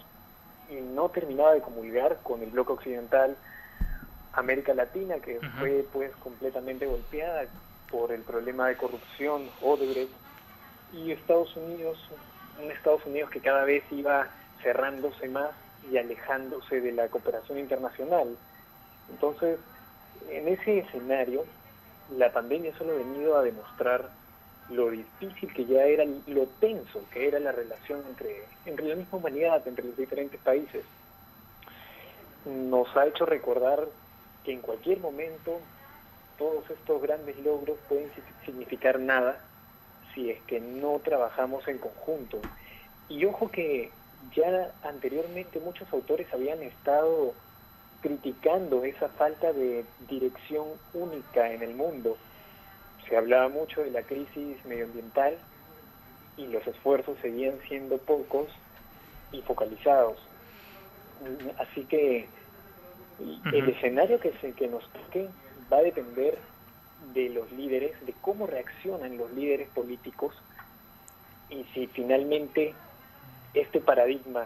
[0.70, 3.36] y no terminaba de comulgar con el bloque occidental,
[4.34, 7.44] América Latina, que fue pues completamente golpeada
[7.90, 10.14] por el problema de corrupción, Odebrecht,
[10.94, 11.98] y Estados Unidos,
[12.62, 14.28] un Estados Unidos que cada vez iba
[14.62, 15.52] cerrándose más
[15.90, 18.36] y alejándose de la cooperación internacional.
[19.10, 19.60] Entonces,
[20.30, 21.46] en ese escenario,
[22.18, 24.10] la pandemia solo ha venido a demostrar
[24.70, 29.18] lo difícil que ya era, lo tenso que era la relación entre, entre la misma
[29.18, 30.84] humanidad, entre los diferentes países.
[32.46, 33.88] Nos ha hecho recordar
[34.44, 35.60] que en cualquier momento
[36.38, 38.10] todos estos grandes logros pueden
[38.46, 39.40] significar nada
[40.14, 42.40] si es que no trabajamos en conjunto.
[43.10, 43.92] Y ojo que
[44.36, 47.34] ya anteriormente muchos autores habían estado
[48.02, 52.18] criticando esa falta de dirección única en el mundo.
[53.08, 55.38] Se hablaba mucho de la crisis medioambiental
[56.38, 58.48] y los esfuerzos seguían siendo pocos
[59.32, 60.18] y focalizados.
[61.60, 62.28] Así que
[63.54, 65.28] el escenario que, se, que nos toque
[65.72, 66.38] va a depender
[67.14, 70.34] de los líderes, de cómo reaccionan los líderes políticos
[71.50, 72.74] y si finalmente
[73.54, 74.46] este paradigma,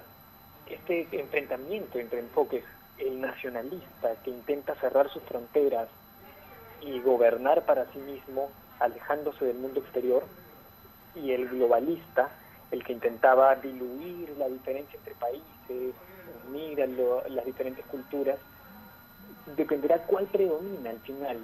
[0.68, 2.64] este enfrentamiento entre enfoques
[2.98, 5.90] el nacionalista que intenta cerrar sus fronteras
[6.82, 10.24] y gobernar para sí mismo, alejándose del mundo exterior,
[11.16, 12.30] y el globalista,
[12.72, 15.96] el que intentaba diluir la diferencia entre países,
[16.48, 16.88] unir a
[17.30, 18.38] las diferentes culturas,
[19.56, 21.38] dependerá cuál predomina al final.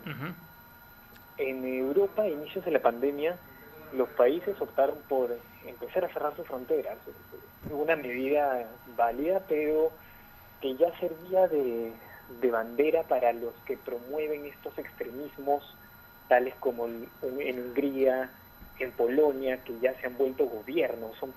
[1.37, 3.37] En Europa, a inicios de la pandemia,
[3.93, 6.97] los países optaron por empezar a cerrar sus fronteras.
[7.69, 9.91] Una medida válida, pero
[10.61, 11.91] que ya servía de,
[12.49, 15.75] bandera para los que promueven estos extremismos,
[16.27, 18.29] tales como en Hungría,
[18.79, 21.33] en Polonia, que ya se han vuelto gobierno, son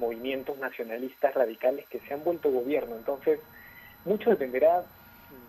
[0.00, 2.96] movimientos nacionalistas radicales que se han vuelto gobierno.
[2.96, 3.40] Entonces,
[4.04, 4.84] mucho dependerá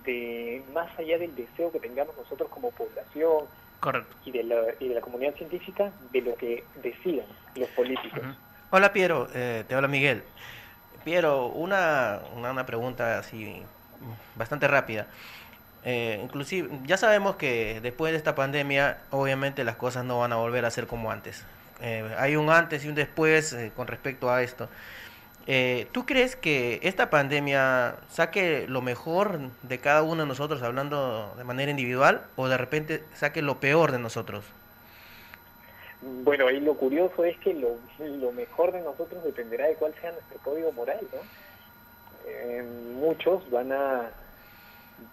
[0.05, 3.45] de, más allá del deseo que tengamos nosotros como población
[4.25, 8.21] Y, de la, y de la comunidad científica, de lo que decidan los políticos.
[8.69, 10.23] Hola Piero, eh, te habla Miguel.
[11.03, 13.61] Piero, una, una, pregunta así
[14.35, 15.07] bastante rápida.
[15.83, 20.37] Eh, inclusive, ya sabemos que después de esta pandemia, obviamente las cosas no van a
[20.37, 21.45] volver a ser como antes.
[21.81, 24.69] Eh, hay un antes y un después eh, con respecto a esto.
[25.91, 31.43] ¿Tú crees que esta pandemia saque lo mejor de cada uno de nosotros hablando de
[31.43, 34.45] manera individual o de repente saque lo peor de nosotros?
[36.23, 40.37] Bueno, y lo curioso es que lo, mejor de nosotros dependerá de cuál sea nuestro
[40.39, 41.19] código moral, ¿no?
[42.25, 42.63] Eh,
[42.95, 44.09] muchos van a,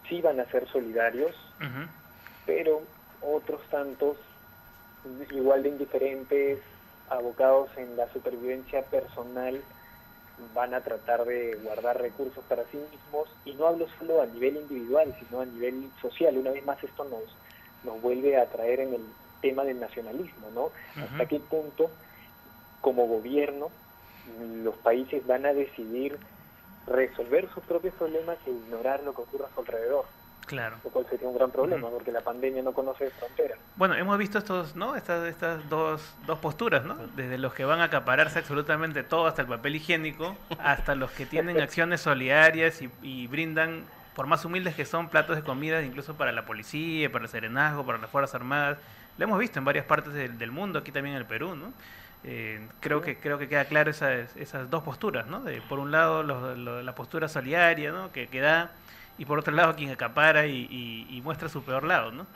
[0.08, 1.34] sí van a ser solidarios,
[2.44, 2.82] pero
[3.20, 4.16] otros tantos,
[5.30, 6.58] igual de indiferentes,
[7.08, 9.60] abocados en la supervivencia personal,
[10.54, 14.56] van a tratar de guardar recursos para sí mismos, y no hablo solo a nivel
[14.56, 16.36] individual, sino a nivel social.
[16.36, 17.22] Una vez más esto nos,
[17.84, 19.02] nos vuelve a traer en el
[19.40, 20.70] tema del nacionalismo, ¿no?
[21.02, 21.90] Hasta qué punto,
[22.80, 23.70] como gobierno,
[24.62, 26.18] los países van a decidir
[26.86, 30.04] resolver sus propios problemas e ignorar lo que ocurre a su alrededor.
[30.50, 30.76] Claro.
[30.82, 33.58] Lo cual sería un gran problema, porque la pandemia no conoce fronteras.
[33.76, 34.96] Bueno, hemos visto estos, ¿no?
[34.96, 36.96] Estas, estas dos, dos posturas, ¿no?
[37.14, 41.24] Desde los que van a acapararse absolutamente todo, hasta el papel higiénico, hasta los que
[41.24, 43.84] tienen acciones solidarias y, y brindan,
[44.16, 47.86] por más humildes que son, platos de comida, incluso para la policía, para el serenazgo,
[47.86, 48.78] para las Fuerzas Armadas
[49.20, 51.74] lo hemos visto en varias partes del, mundo, aquí también en el Perú, ¿no?
[52.24, 55.42] Eh, creo que creo que queda claro esas, esas dos posturas, ¿no?
[55.42, 58.10] De, por un lado la postura solidaria, ¿no?
[58.12, 58.70] Que, que, da
[59.20, 62.26] y por otro lado quien acapara y, muestra su peor lado, ¿no?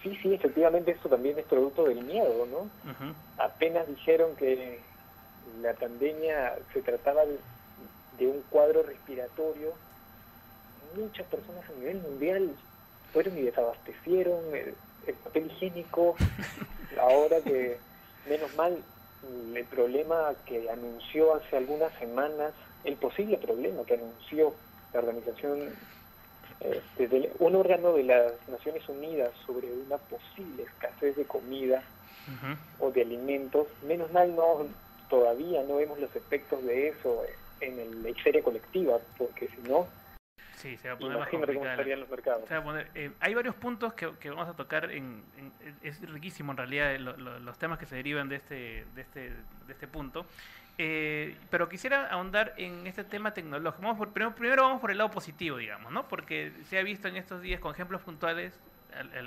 [0.00, 2.70] Sí, sí, efectivamente esto también es producto del miedo, ¿no?
[3.42, 4.78] Apenas dijeron que
[5.60, 9.72] la pandemia se trataba de un cuadro respiratorio,
[10.96, 12.52] muchas personas a nivel mundial
[13.12, 16.14] fueron y desabastecieron, el papel higiénico,
[17.00, 17.76] ahora que,
[18.28, 18.78] menos mal,
[19.52, 22.52] el problema que anunció hace algunas semanas,
[22.84, 24.54] el posible problema que anunció
[24.94, 25.70] la Organización
[26.60, 31.82] este, de un órgano de las Naciones Unidas sobre una posible escasez de comida
[32.78, 34.66] o de alimentos, menos mal no
[35.10, 37.22] todavía no vemos los efectos de eso
[37.60, 39.86] en la histeria colectiva, porque si no,
[40.56, 41.84] Sí, se va a poner más complicado.
[41.84, 42.44] los mercados.
[42.94, 44.90] Eh, hay varios puntos que, que, vamos a tocar.
[44.90, 45.22] En,
[45.82, 49.20] es riquísimo en realidad los temas que se derivan de este, de este,
[49.66, 50.24] de este punto.
[50.76, 53.82] Eh, pero quisiera ahondar en este tema tecnológico.
[53.82, 56.08] Vamos por, primero, vamos por el lado positivo, digamos, ¿no?
[56.08, 58.58] Porque se ha visto en estos días con ejemplos puntuales,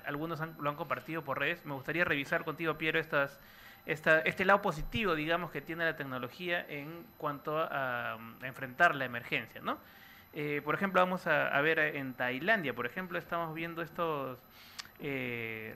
[0.06, 1.66] algunos lo han compartido por redes.
[1.66, 3.40] Me gustaría revisar contigo, Piero, estas,
[3.86, 9.06] esta, este lado positivo, digamos, que tiene la tecnología en cuanto a, a enfrentar la
[9.06, 9.78] emergencia, ¿no?
[10.40, 14.38] Eh, por ejemplo, vamos a, ver en Tailandia, por ejemplo, estamos viendo estos
[15.00, 15.76] eh,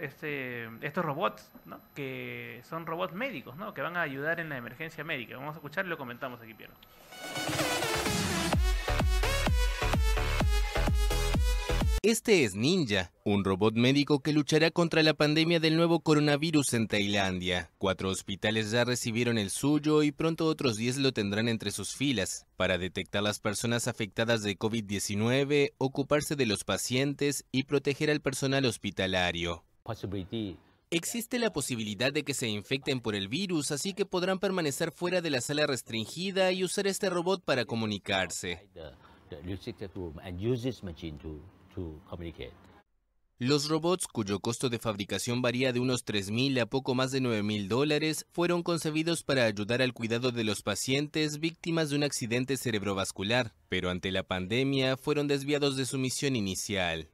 [0.00, 1.80] este, estos robots, ¿no?
[1.94, 3.74] que son robots médicos, ¿no?
[3.74, 5.36] que van a ayudar en la emergencia médica.
[5.36, 6.72] Vamos a escuchar y lo comentamos aquí, Piero.
[12.02, 16.86] Este es Ninja, un robot médico que luchará contra la pandemia del nuevo coronavirus en
[16.86, 17.72] Tailandia.
[17.76, 22.46] Cuatro hospitales ya recibieron el suyo y pronto otros diez lo tendrán entre sus filas
[22.56, 28.64] para detectar las personas afectadas de COVID-19, ocuparse de los pacientes y proteger al personal
[28.64, 29.64] hospitalario.
[30.90, 35.20] Existe la posibilidad de que se infecten por el virus, así que podrán permanecer fuera
[35.20, 38.68] de la sala restringida y usar este robot para comunicarse.
[43.40, 47.68] Los robots, cuyo costo de fabricación varía de unos 3.000 a poco más de 9.000
[47.68, 53.54] dólares, fueron concebidos para ayudar al cuidado de los pacientes víctimas de un accidente cerebrovascular,
[53.68, 57.10] pero ante la pandemia fueron desviados de su misión inicial.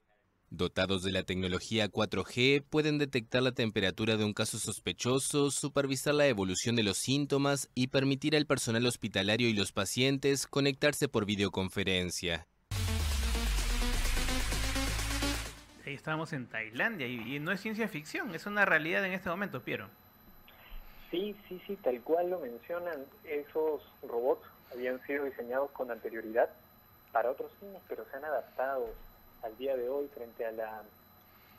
[0.48, 6.27] Dotados de la tecnología 4G, pueden detectar la temperatura de un caso sospechoso, supervisar la
[6.27, 12.46] evolución de los síntomas y permitir al personal hospitalario y los pacientes conectarse por videoconferencia.
[15.94, 19.87] Estamos en Tailandia y, no es ciencia ficción, es una realidad en este momento, Piero.
[21.11, 26.50] Sí, sí, sí, tal cual lo mencionan, esos robots habían sido diseñados con anterioridad
[27.12, 28.88] para otros fines, pero se han adaptado
[29.42, 30.83] al día de hoy frente a la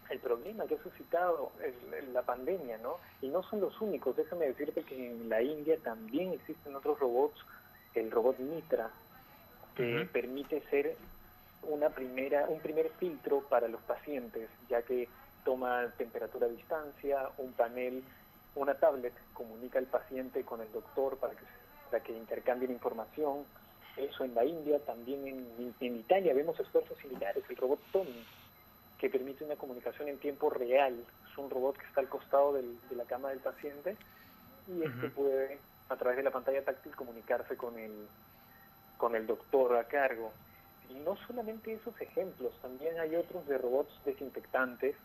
[0.09, 1.51] el problema que ha suscitado
[2.13, 2.97] la pandemia, ¿no?
[3.21, 7.39] Y no son los únicos, déjame decirte que en la India también existen otros robots,
[7.95, 8.91] el robot Mitra,
[9.75, 10.95] que permite ser
[11.67, 15.07] una primera, un primer filtro para los pacientes, ya que
[15.43, 18.03] toma temperatura a distancia, un panel,
[18.55, 21.43] una tablet comunica al paciente con el doctor para que,
[21.91, 23.45] para que intercambien información.
[23.97, 28.25] Eso en la India, también en, en Italia vemos esfuerzos similares, el robot Tommy,
[28.97, 30.95] que permite una comunicación en tiempo real.
[31.31, 33.95] Es un robot que está al costado del, de la cama del paciente
[34.67, 38.07] y este puede, a través de la pantalla táctil, comunicarse con el,
[38.97, 40.31] con el doctor a cargo.
[40.89, 44.95] Y no solamente esos ejemplos, también hay otros de robots desinfectantes.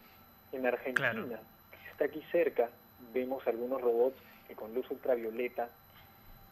[0.52, 1.38] En Argentina,
[1.70, 2.68] que está aquí cerca,
[3.14, 4.16] vemos algunos robots
[4.48, 5.68] que con luz ultravioleta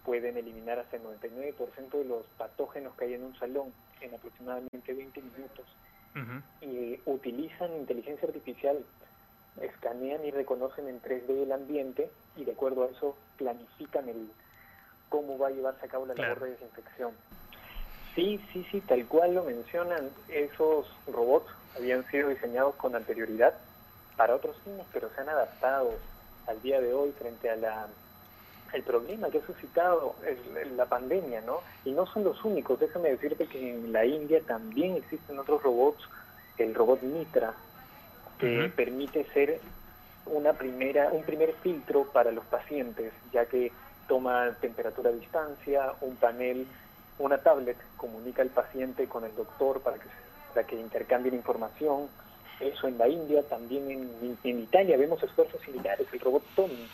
[0.05, 4.95] pueden eliminar hasta el 99% de los patógenos que hay en un salón en aproximadamente
[4.95, 5.67] 20 minutos.
[6.63, 8.85] Y utilizan inteligencia artificial,
[9.61, 14.29] escanean y reconocen en 3D el ambiente y de acuerdo a eso planifican el
[15.09, 17.13] cómo va a llevarse a cabo la labor de desinfección.
[18.19, 23.55] Sí, sí, sí, tal cual lo mencionan, esos robots habían sido diseñados con anterioridad
[24.17, 25.93] para otros fines, pero se han adaptado
[26.49, 27.87] al día de hoy frente a la
[28.73, 30.17] el problema que ha suscitado
[30.75, 31.61] la pandemia, ¿no?
[31.85, 36.03] Y no son los únicos, déjame decirte que en la India también existen otros robots,
[36.59, 37.55] el robot Mitra,
[38.41, 39.61] que permite ser
[40.27, 43.71] una primera, un primer filtro para los pacientes, ya que
[44.09, 46.67] toma temperatura a distancia, un panel
[47.19, 50.09] una tablet comunica al paciente con el doctor para que,
[50.55, 52.09] para que intercambien información.
[52.61, 56.07] Eso en la India, también en, en Italia vemos esfuerzos similares.
[56.13, 56.89] El robot Tommy,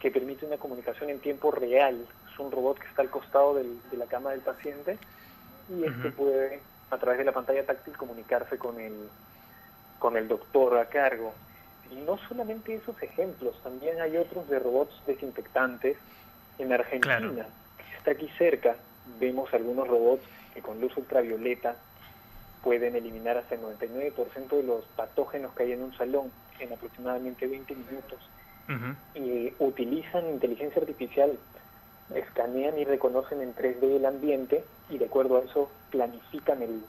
[0.00, 2.06] que permite una comunicación en tiempo real.
[2.32, 4.98] Es un robot que está al costado del, de la cama del paciente
[5.68, 9.08] y este puede, a través de la pantalla táctil, comunicarse con el,
[9.98, 11.32] con el doctor a cargo.
[11.90, 15.96] Y no solamente esos ejemplos, también hay otros de robots desinfectantes
[16.58, 18.76] en Argentina, que está aquí cerca,
[19.18, 21.76] vemos algunos robots que con luz ultravioleta
[22.62, 27.46] pueden eliminar hasta el 99% de los patógenos que hay en un salón en aproximadamente
[27.46, 28.18] 20 minutos.
[29.14, 31.38] Y utilizan inteligencia artificial,
[32.12, 36.82] escanean y reconocen en 3D el ambiente y de acuerdo a eso planifican el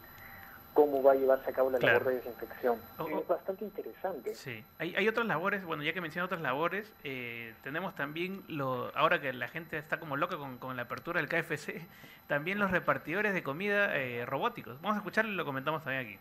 [0.78, 1.98] cómo va a llevarse a cabo la Claro.
[1.98, 2.78] labor de desinfección.
[3.20, 4.36] es bastante interesante.
[4.36, 8.96] Sí, hay, hay otras labores, bueno, ya que menciono otras labores, eh, tenemos también, lo,
[8.96, 11.82] ahora que la gente está como loca con, con la apertura del KFC,
[12.28, 14.80] también los repartidores de comida eh, robóticos.
[14.82, 16.20] Vamos a escucharlo y lo comentamos también aquí.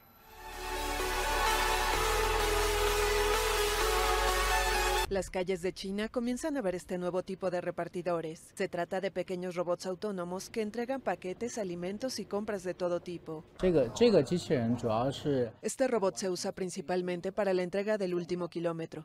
[5.09, 8.42] Las calles de China comienzan a ver este nuevo tipo de repartidores.
[8.55, 13.45] Se trata de pequeños robots autónomos que entregan paquetes, alimentos y compras de todo tipo.
[15.62, 19.05] Este robot se usa principalmente este para la entrega del último kilómetro.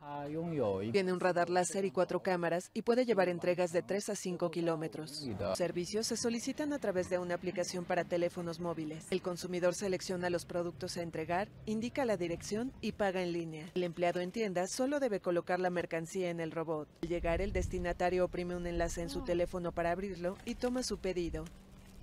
[0.90, 4.50] Tiene un radar láser y cuatro cámaras y puede llevar entregas de 3 a 5
[4.50, 5.24] kilómetros.
[5.38, 9.06] Los servicios se solicitan a través de una aplicación para teléfonos móviles.
[9.12, 13.70] El consumidor selecciona los productos a entregar, indica la dirección y paga en línea.
[13.76, 16.88] El empleado en tienda solo debe colocar la mercancía en el robot.
[17.02, 20.96] Al llegar, el destinatario oprime un enlace en su teléfono para abrirlo y toma su
[20.98, 21.44] pedido.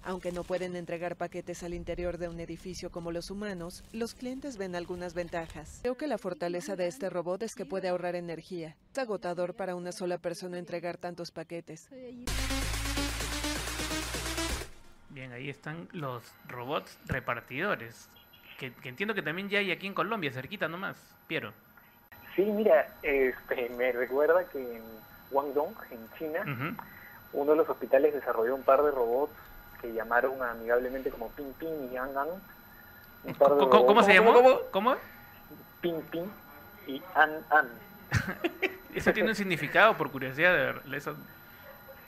[0.03, 4.57] Aunque no pueden entregar paquetes al interior de un edificio como los humanos, los clientes
[4.57, 5.79] ven algunas ventajas.
[5.81, 8.77] Creo que la fortaleza de este robot es que puede ahorrar energía.
[8.91, 11.89] Es agotador para una sola persona entregar tantos paquetes.
[15.09, 18.07] Bien, ahí están los robots repartidores,
[18.59, 20.95] que, que entiendo que también ya hay aquí en Colombia, cerquita nomás,
[21.27, 21.51] Piero.
[22.39, 24.81] Sí, mira, este, me recuerda que en
[25.29, 26.77] Guangdong, en China,
[27.33, 29.33] uno de los hospitales desarrolló un par de robots
[29.81, 32.29] que llamaron amigablemente como Ping Ping y An An.
[33.25, 34.31] Un par de ¿Cómo, cómo- cómo se llamó?
[34.33, 34.59] ¿Cómo?
[34.71, 34.95] ¿Cómo?
[35.81, 36.27] Ping Ping
[36.87, 37.67] y An An.
[38.95, 41.17] Eso tiene un significado, por curiosidad, de ver- eso-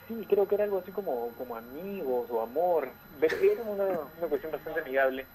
[0.08, 2.88] Sí, creo que era algo así como, como amigos o amor.
[3.20, 5.26] Era una, una cuestión bastante amigable.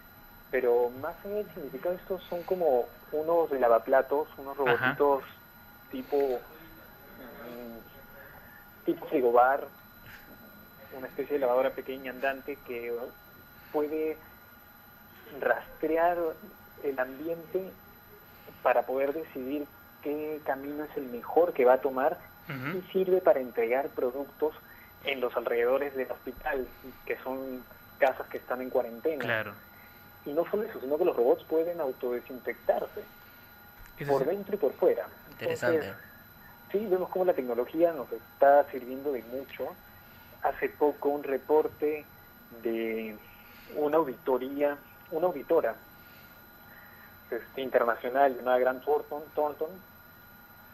[0.52, 5.24] Pero más allá del significado, estos son como unos lavaplatos, unos robotitos
[5.92, 6.40] tipo
[7.18, 9.68] mm, tipo frigobar,
[10.94, 12.94] una especie de lavadora pequeña andante que
[13.72, 14.18] puede
[15.40, 16.18] rastrear
[16.84, 17.72] el ambiente
[18.64, 19.66] para poder decidir
[20.02, 22.18] qué camino es el mejor que va a tomar
[22.74, 24.56] y sirve para entregar productos
[25.04, 26.66] en los alrededores del hospital,
[27.06, 27.62] que son
[27.98, 29.24] casas que están en cuarentena.
[29.24, 29.54] Claro.
[30.28, 33.02] Y no solo eso, sino que los robots pueden autodesinfectarse
[34.06, 35.08] por dentro y por fuera.
[35.32, 35.78] Interesante.
[35.78, 36.04] Entonces,
[36.72, 39.74] sí, vemos cómo la tecnología nos está sirviendo de mucho.
[40.44, 42.06] Hace poco un reporte
[42.62, 43.16] de
[43.76, 44.78] una auditoría,
[45.12, 45.76] una auditora
[47.32, 49.70] este, internacional llamada Grant Thornton, Thornton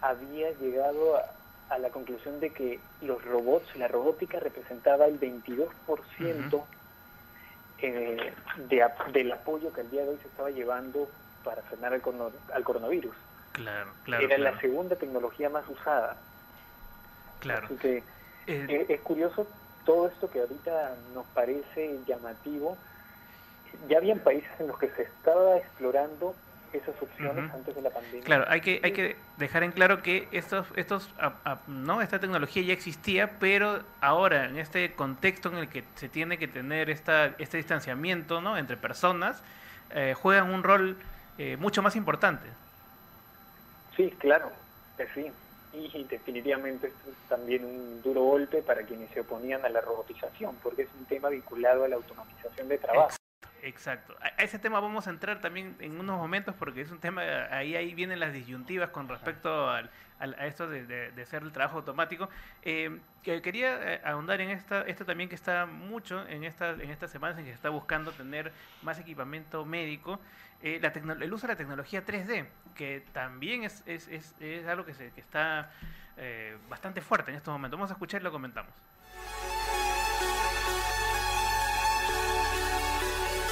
[0.01, 1.25] había llegado a,
[1.69, 6.63] a la conclusión de que los robots, la robótica representaba el 22%
[7.87, 11.09] eh, de del apoyo que al día de hoy se estaba llevando
[11.43, 12.01] para frenar al,
[12.53, 13.15] al coronavirus.
[13.51, 14.25] Claro, claro.
[14.25, 14.55] Era claro.
[14.55, 16.17] la segunda tecnología más usada.
[17.39, 17.65] Claro.
[17.65, 18.03] Así que
[18.45, 19.47] Eh, eh, es curioso
[19.85, 22.77] todo esto que ahorita nos parece llamativo.
[23.87, 26.35] Ya habían países en los que se estaba explorando
[26.73, 28.23] esas opciones antes de la pandemia.
[28.23, 32.19] Claro, hay que, hay que dejar en claro que estos, estos, a- a- no, esta
[32.19, 36.89] tecnología ya existía, pero ahora en este contexto en el que se tiene que tener
[36.89, 38.57] esta, este distanciamiento, ¿no?
[38.57, 39.41] entre personas,
[39.91, 40.97] eh, juegan un rol
[41.37, 42.47] eh, mucho más importante.
[43.95, 44.51] Sí, claro,
[44.97, 45.31] que sí.
[45.73, 50.55] Y definitivamente esto es también un duro golpe para quienes se oponían a la robotización,
[50.61, 53.15] porque es un tema vinculado a la automatización de trabajo.
[53.61, 54.15] Exacto.
[54.21, 57.75] A ese tema vamos a entrar también en unos momentos porque es un tema, ahí,
[57.75, 61.51] ahí vienen las disyuntivas con respecto al- al- a esto de, de- de hacer el
[61.51, 62.29] trabajo automático.
[62.63, 66.89] Eh, que quería eh, ahondar en esta, esto también que está mucho en, esta, en
[66.89, 68.51] estas semanas en que se está buscando tener
[68.81, 70.19] más equipamiento médico,
[70.61, 74.85] eh, la el uso de la tecnología 3D, que también es, es, es, es algo
[74.85, 75.71] que, se, que está
[76.17, 77.77] eh, bastante fuerte en estos momentos.
[77.79, 78.71] Vamos a escuchar y lo comentamos.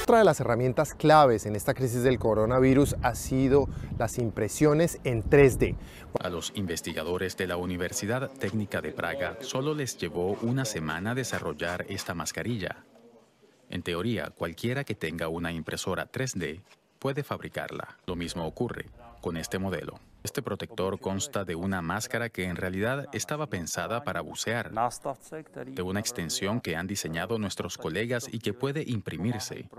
[0.02, 3.68] Otra de las herramientas claves en esta crisis del coronavirus ha sido
[4.00, 5.76] las impresiones en 3D.
[6.18, 11.86] A los investigadores de la Universidad Técnica de Praga solo les llevó una semana desarrollar
[11.88, 12.84] esta mascarilla.
[13.70, 16.62] En teoría, cualquiera que tenga una impresora 3D
[16.98, 17.96] puede fabricarla.
[18.04, 18.86] Lo mismo ocurre
[19.22, 19.98] con este modelo.
[20.22, 24.70] Este protector consta de una máscara que en realidad estaba pensada para bucear,
[25.64, 29.70] de una extensión que han diseñado nuestros colegas y que puede imprimirse.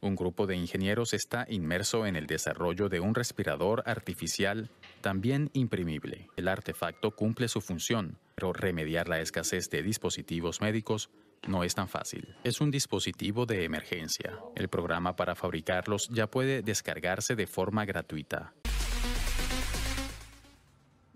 [0.00, 4.70] Un grupo de ingenieros está inmerso en el desarrollo de un respirador artificial
[5.00, 6.28] también imprimible.
[6.36, 11.10] El artefacto cumple su función, pero remediar la escasez de dispositivos médicos
[11.46, 12.34] no es tan fácil.
[12.44, 14.38] Es un dispositivo de emergencia.
[14.56, 18.52] El programa para fabricarlos ya puede descargarse de forma gratuita.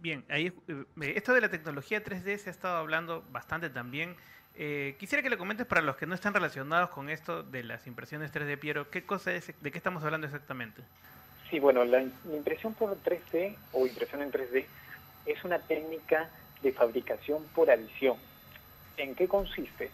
[0.01, 0.85] Bien, ahí eh,
[1.15, 4.17] esto de la tecnología 3D se ha estado hablando bastante también.
[4.55, 7.87] Eh, quisiera que le comentes para los que no están relacionados con esto de las
[7.87, 10.83] impresiones 3D, Piero, ¿qué cosa es, de qué estamos hablando exactamente?
[11.51, 14.65] Sí, bueno, la impresión por 3D o impresión en 3D
[15.27, 16.31] es una técnica
[16.63, 18.17] de fabricación por adición.
[18.97, 19.91] ¿En qué consiste?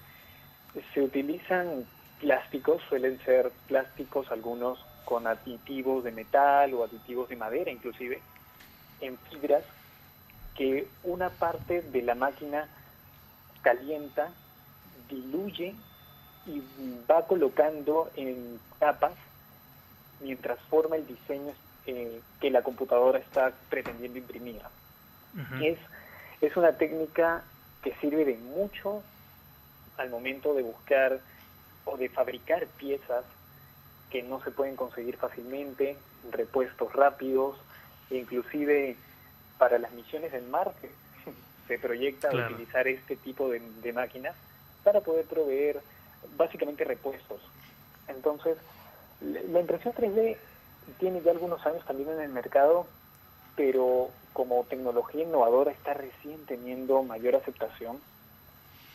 [0.94, 1.84] Se utilizan
[2.20, 8.20] plásticos, suelen ser plásticos algunos con aditivos de metal o aditivos de madera inclusive,
[9.00, 9.64] en fibras
[10.56, 12.68] que una parte de la máquina
[13.62, 14.30] calienta,
[15.08, 15.74] diluye
[16.46, 16.62] y
[17.10, 19.12] va colocando en capas
[20.20, 21.52] mientras forma el diseño
[21.86, 24.62] eh, que la computadora está pretendiendo imprimir.
[25.62, 25.78] es,
[26.40, 27.42] es una técnica
[27.82, 29.02] que sirve de mucho
[29.98, 31.20] al momento de buscar
[31.84, 33.24] o de fabricar piezas
[34.10, 35.96] que no se pueden conseguir fácilmente,
[36.30, 37.56] repuestos rápidos,
[38.10, 38.96] inclusive
[39.58, 40.90] para las misiones en Marte.
[41.68, 44.34] Se proyecta utilizar este tipo de, de máquinas
[44.84, 45.80] para poder proveer
[46.36, 47.40] básicamente repuestos.
[48.08, 48.56] Entonces,
[49.20, 50.36] la impresión 3D
[50.98, 52.86] tiene ya algunos años también en el mercado,
[53.56, 57.98] pero como tecnología innovadora está recién teniendo mayor aceptación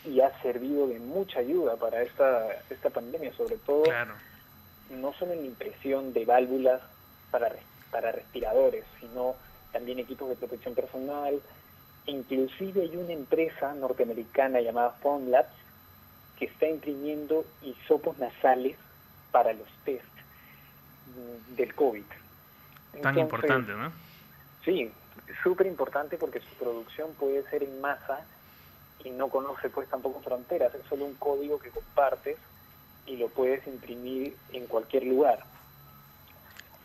[0.06, 3.84] y ha servido de mucha ayuda para esta, esta pandemia, sobre todo
[4.90, 6.82] no solo en la impresión de válvulas
[7.32, 7.52] para,
[7.92, 9.36] para respiradores, sino
[9.72, 11.42] también equipos de protección personal.
[12.06, 14.96] Inclusive hay una empresa norteamericana llamada
[15.28, 15.50] Labs
[16.38, 18.76] que está imprimiendo hisopos nasales
[19.32, 20.04] para los test
[21.56, 22.04] del COVID.
[23.02, 23.92] Tan importante, ¿no?
[24.66, 24.92] Sí,
[25.44, 28.26] súper importante porque su producción puede ser en masa
[29.04, 32.38] y no conoce pues tampoco fronteras, es solo un código que compartes
[33.06, 35.44] y lo puedes imprimir en cualquier lugar.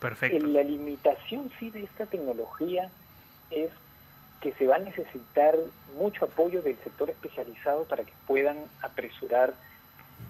[0.01, 0.47] Perfecto.
[0.47, 2.91] La limitación sí de esta tecnología
[3.51, 3.71] es
[4.41, 5.57] que se va a necesitar
[5.99, 9.55] mucho apoyo del sector especializado para que puedan apresurar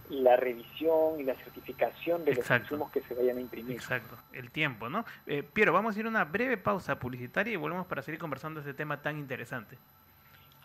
[0.08, 3.76] la revisión y la certificación de los insumos que se vayan a imprimir.
[3.76, 5.04] Exacto, el tiempo, ¿no?
[5.26, 8.60] Eh, Piero, vamos a ir a una breve pausa publicitaria y volvemos para seguir conversando
[8.60, 9.76] de este tema tan interesante.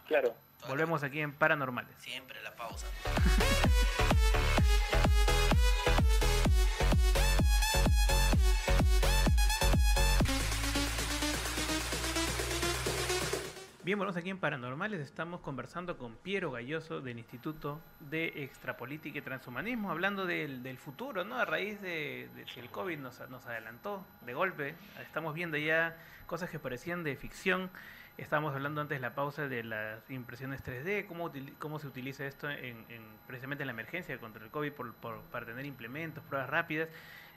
[0.07, 0.33] Claro.
[0.67, 1.95] Volvemos aquí en Paranormales.
[1.97, 2.85] Siempre la pausa.
[13.83, 15.01] Bien, volvemos aquí en Paranormales.
[15.01, 21.39] Estamos conversando con Piero Galloso del Instituto de Extrapolítica y Transhumanismo, hablando del, futuro, ¿no?
[21.39, 24.75] A raíz de, que el COVID nos, adelantó de golpe.
[25.01, 27.71] Estamos viendo ya cosas que parecían de ficción.
[28.19, 32.51] Estábamos hablando antes de la pausa de las impresiones 3D, cómo, cómo se utiliza esto
[32.51, 32.85] en,
[33.25, 34.93] precisamente en la emergencia contra el COVID por,
[35.31, 36.87] para tener implementos, pruebas rápidas.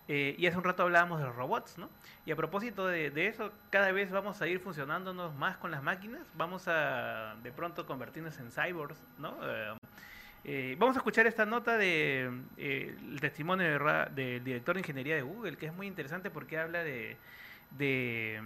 [0.06, 1.88] Eh, y hace un rato hablábamos de los robots, ¿no?
[2.26, 6.20] Y a propósito de, eso, cada vez vamos a ir funcionándonos más con las máquinas,
[6.34, 9.36] vamos a de pronto convertirnos en cyborgs, ¿no?
[9.42, 9.74] Eh,
[10.44, 13.66] eh, vamos a escuchar esta nota de el testimonio
[14.10, 17.16] del director de ingeniería de Google, que es muy interesante porque habla de,
[17.78, 18.40] de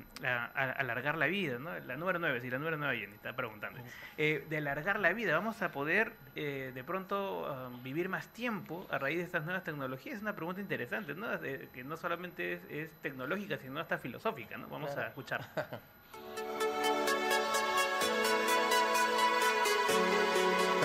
[0.55, 1.79] alargar la vida, ¿no?
[1.81, 3.79] La número 9, si la número 9 Jenny está preguntando.
[4.17, 8.87] Eh, de alargar la vida, vamos a poder eh, de pronto um, vivir más tiempo
[8.91, 10.17] a raíz de estas nuevas tecnologías.
[10.17, 11.27] Es una pregunta interesante, ¿no?
[11.41, 14.69] que no solamente es, tecnológica, sino hasta filosófica, ¿no?
[14.69, 15.45] Vamos a escuchar.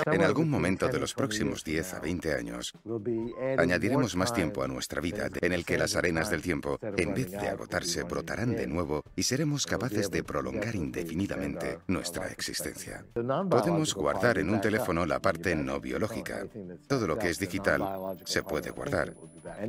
[0.05, 2.73] En algún momento de los próximos 10 a 20 años,
[3.57, 7.31] añadiremos más tiempo a nuestra vida en el que las arenas del tiempo, en vez
[7.31, 13.05] de agotarse, brotarán de nuevo y seremos capaces de prolongar indefinidamente nuestra existencia.
[13.49, 16.45] Podemos guardar en un teléfono la parte no biológica.
[16.87, 19.15] Todo lo que es digital se puede guardar.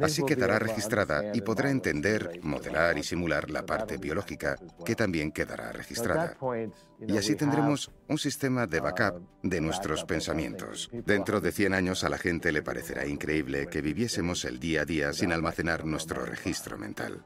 [0.00, 5.72] Así quedará registrada y podrá entender, modelar y simular la parte biológica, que también quedará
[5.72, 6.36] registrada.
[7.06, 10.90] Y así tendremos un sistema de backup de nuestros pensamientos.
[10.92, 14.84] Dentro de 100 años a la gente le parecerá increíble que viviésemos el día a
[14.84, 17.24] día sin almacenar nuestro registro mental.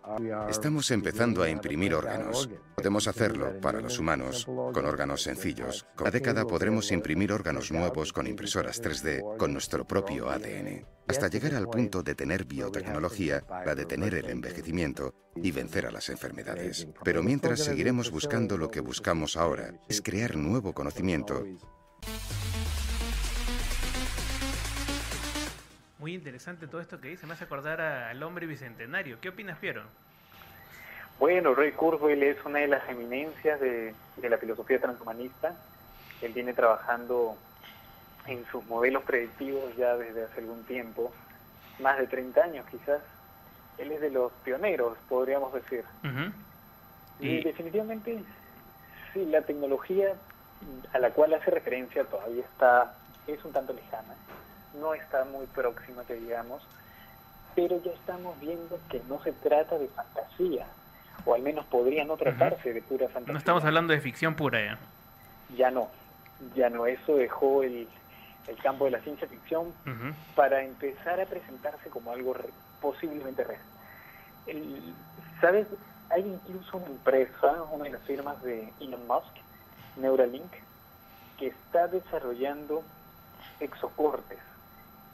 [0.48, 2.48] Estamos empezando a imprimir órganos.
[2.76, 5.86] Podemos hacerlo para los humanos con órganos sencillos.
[5.96, 11.54] Cada década podremos imprimir órganos nuevos con impresoras 3D con nuestro propio ADN, hasta llegar
[11.54, 16.86] al punto de tener biotecnología para detener el envejecimiento y vencer a las enfermedades.
[17.02, 21.44] Pero mientras seguiremos buscando lo que buscamos ahora, es crear nuevo conocimiento
[26.08, 29.18] muy interesante todo esto que dice, me hace acordar al hombre bicentenario.
[29.20, 29.82] ¿Qué opinas, Piero?
[31.18, 35.54] Bueno, Ray Kurzweil es una de las eminencias de, la filosofía transhumanista.
[36.22, 37.36] Él viene trabajando
[38.28, 41.10] en sus modelos predictivos ya desde hace algún tiempo,
[41.80, 43.00] más de 30 años quizás.
[43.78, 45.84] Él es de los pioneros, podríamos decir.
[47.20, 47.42] y...
[47.42, 48.22] definitivamente,
[49.12, 50.14] sí, la tecnología
[50.92, 52.94] a la cual hace referencia todavía está
[53.28, 54.14] es un tanto lejana,
[54.80, 56.62] no está muy próxima, que digamos,
[57.54, 60.66] pero ya estamos viendo que no se trata de fantasía,
[61.24, 63.32] o al menos podría no tratarse de pura fantasía.
[63.32, 64.78] No estamos hablando de ficción pura ya.
[65.56, 65.88] Ya no,
[66.54, 67.86] ya no, eso dejó el,
[68.48, 69.72] el campo de la ciencia ficción
[70.34, 72.34] para empezar a presentarse como algo
[72.80, 73.60] posiblemente real.
[74.46, 74.94] El,
[75.40, 75.66] ¿Sabes?
[76.10, 79.34] Hay incluso una empresa, una de las firmas de Elon Musk,
[79.96, 80.52] Neuralink,
[81.38, 82.82] que está desarrollando
[83.60, 84.38] exocortes,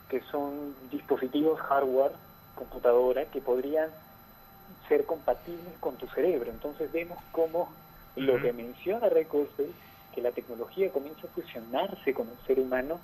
[0.09, 2.12] que son dispositivos hardware,
[2.55, 3.91] computadora, que podrían
[4.89, 6.51] ser compatibles con tu cerebro.
[6.51, 7.72] Entonces vemos cómo
[8.16, 9.74] lo que menciona Ray Kurzweil,
[10.15, 13.01] que la tecnología comienza a fusionarse con el ser humano,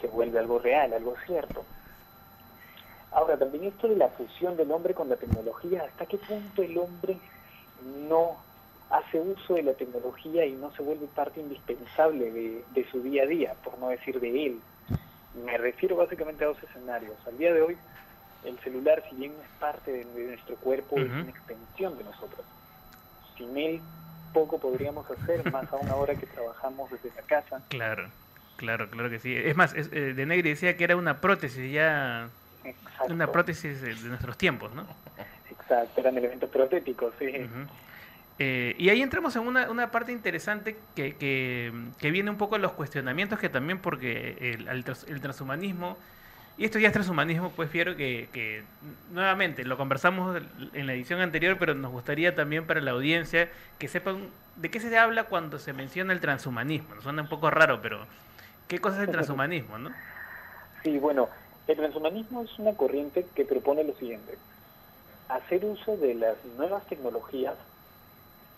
[0.00, 1.64] se vuelve algo real, algo cierto.
[3.10, 6.76] Ahora, también esto de la fusión del hombre con la tecnología, ¿hasta qué punto el
[6.76, 7.16] hombre
[8.08, 8.36] no
[8.90, 13.26] hace uso de la tecnología y no se vuelve parte indispensable de, su día a
[13.26, 14.60] día, por no decir de él?
[15.44, 17.14] Me refiero básicamente a dos escenarios.
[17.26, 17.76] Al día de hoy,
[18.44, 22.44] el celular, si bien es parte de, nuestro cuerpo, es una extensión de nosotros.
[23.36, 23.80] Sin él,
[24.32, 27.62] poco podríamos hacer, más a una hora que trabajamos desde la casa.
[27.68, 28.08] Claro,
[28.56, 29.34] claro, claro que sí.
[29.34, 32.28] Es más, es, eh, de Negri decía que era una prótesis ya
[33.08, 34.86] una prótesis de, nuestros tiempos, ¿no?
[35.50, 37.46] Exacto, eran elementos protéticos, sí.
[38.40, 42.58] Eh, y ahí entramos en una, una parte interesante que, que, viene un poco a
[42.58, 45.96] los cuestionamientos que también porque el, el, transhumanismo,
[46.58, 48.64] y esto ya es transhumanismo, pues fiero que,
[49.12, 50.42] nuevamente lo conversamos
[50.72, 53.48] en la edición anterior, pero nos gustaría también para la audiencia
[53.78, 56.96] que sepan de qué se habla cuando se menciona el transhumanismo.
[56.96, 58.04] Nos suena un poco raro, pero
[58.66, 59.90] ¿qué cosa es el transhumanismo, no?
[60.82, 61.28] Sí, bueno,
[61.68, 64.36] el transhumanismo es una corriente que propone lo siguiente,
[65.28, 67.54] hacer uso de las nuevas tecnologías,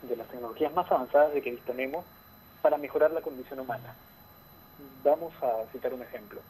[0.08, 2.06] de las tecnologías más avanzadas de que disponemos,
[2.62, 3.94] para mejorar la condición humana.
[5.04, 6.40] Vamos a citar un ejemplo.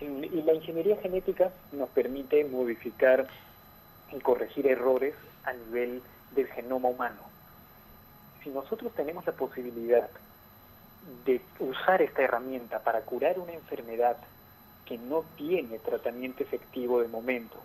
[0.00, 3.26] Y la ingeniería genética nos permite modificar
[4.12, 6.02] y corregir errores a nivel
[6.34, 7.20] del genoma humano.
[8.42, 10.08] Si nosotros tenemos la posibilidad
[11.24, 14.16] de usar esta herramienta para curar una enfermedad
[14.86, 17.56] que no tiene tratamiento efectivo de momento,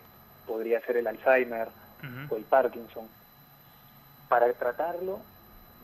[0.45, 1.69] podría ser el Alzheimer
[2.29, 3.07] o el Parkinson,
[4.29, 5.19] para tratarlo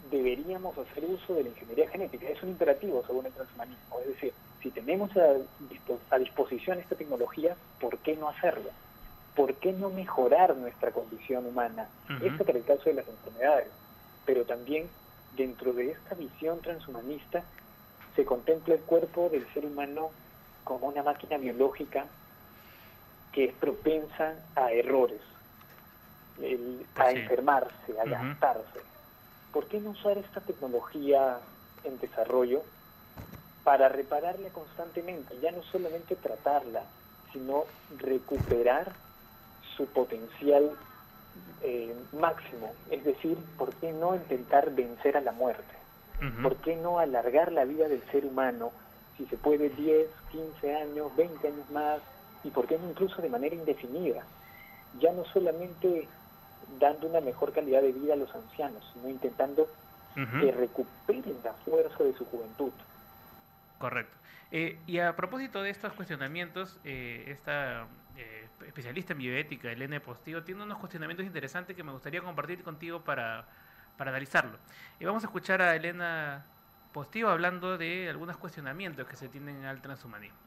[0.10, 2.28] deberíamos hacer uso de la ingeniería genética.
[2.28, 3.99] Es un imperativo según el transhumanismo.
[4.02, 8.70] Es decir, si tenemos a, disposición esta tecnología, ¿por qué no hacerlo?
[9.36, 11.88] ¿Por qué no mejorar nuestra condición humana?
[12.22, 13.68] Esto para el caso de las enfermedades.
[14.26, 14.88] Pero también
[15.36, 17.43] dentro de esta visión transhumanista
[18.16, 20.12] se contempla el cuerpo del ser humano
[20.64, 22.05] como una máquina biológica
[23.32, 25.22] que es propensa a errores,
[26.95, 28.82] a enfermarse, a gastarse.
[29.53, 31.39] ¿Por qué no usar esta tecnología
[31.86, 32.62] en desarrollo
[33.64, 35.38] para repararla constantemente?
[35.41, 36.84] Ya no solamente tratarla,
[37.32, 37.66] sino
[37.97, 38.91] recuperar
[39.76, 40.72] su potencial
[41.62, 42.74] eh, máximo.
[42.89, 45.76] Es decir, ¿por qué no intentar vencer a la muerte?
[46.43, 48.72] ¿Por qué no alargar la vida del ser humano
[49.18, 51.99] si se puede 10, 15 años, 20 años más,
[52.43, 54.24] y por qué no incluso de manera indefinida,
[54.99, 56.07] ya no solamente
[56.80, 59.68] dando una mejor calidad de vida a los ancianos, sino intentando
[60.14, 62.72] que recuperen la fuerza de su juventud.
[63.82, 64.15] Correcto.
[64.51, 70.43] Eh, y a propósito de estos cuestionamientos, eh, esta eh, especialista en bioética, Elena Postigo,
[70.43, 73.45] tiene unos cuestionamientos interesantes que me gustaría compartir contigo para,
[73.97, 74.57] para analizarlo.
[74.99, 76.45] Y vamos a escuchar a Elena
[76.93, 80.38] positivo hablando de algunos cuestionamientos que se tienen al transhumanismo.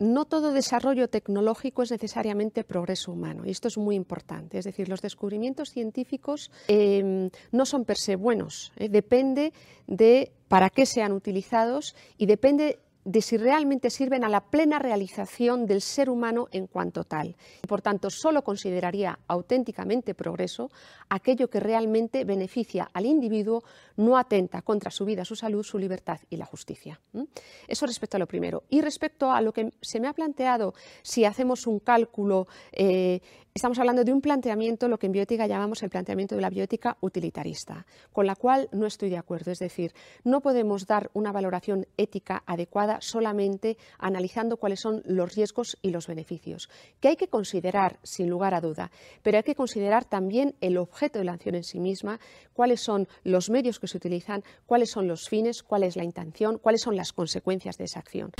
[0.00, 4.58] No todo desarrollo tecnológico es necesariamente progreso humano, y esto es muy importante.
[4.58, 8.88] Es decir, los descubrimientos científicos em, no son per se buenos, ¿eh?
[8.88, 9.52] depende
[9.86, 15.66] de para qué sean utilizados y depende de si realmente sirven a la plena realización
[15.66, 17.36] del ser humano en cuanto tal.
[17.66, 20.70] Por tanto, solo consideraría auténticamente progreso
[21.08, 23.64] aquello que realmente beneficia al individuo,
[23.96, 27.00] no atenta contra su vida, su salud, su libertad y la justicia.
[27.66, 28.64] Eso respecto a lo primero.
[28.68, 33.20] Y respecto a lo que se me ha planteado, si hacemos un cálculo eh,
[33.52, 36.96] Estamos hablando de un planteamiento, lo que en bioética llamamos el planteamiento de la bioética
[37.00, 39.50] utilitarista, con la cual no estoy de acuerdo.
[39.50, 39.92] Es decir,
[40.22, 46.06] no podemos dar una valoración ética adecuada solamente analizando cuáles son los riesgos y los
[46.06, 46.70] beneficios,
[47.00, 48.92] que hay que considerar sin lugar a duda,
[49.24, 52.20] pero hay que considerar también el objeto de la acción en sí misma,
[52.52, 56.58] cuáles son los medios que se utilizan, cuáles son los fines, cuál es la intención,
[56.58, 58.30] cuáles son las consecuencias de esa acción.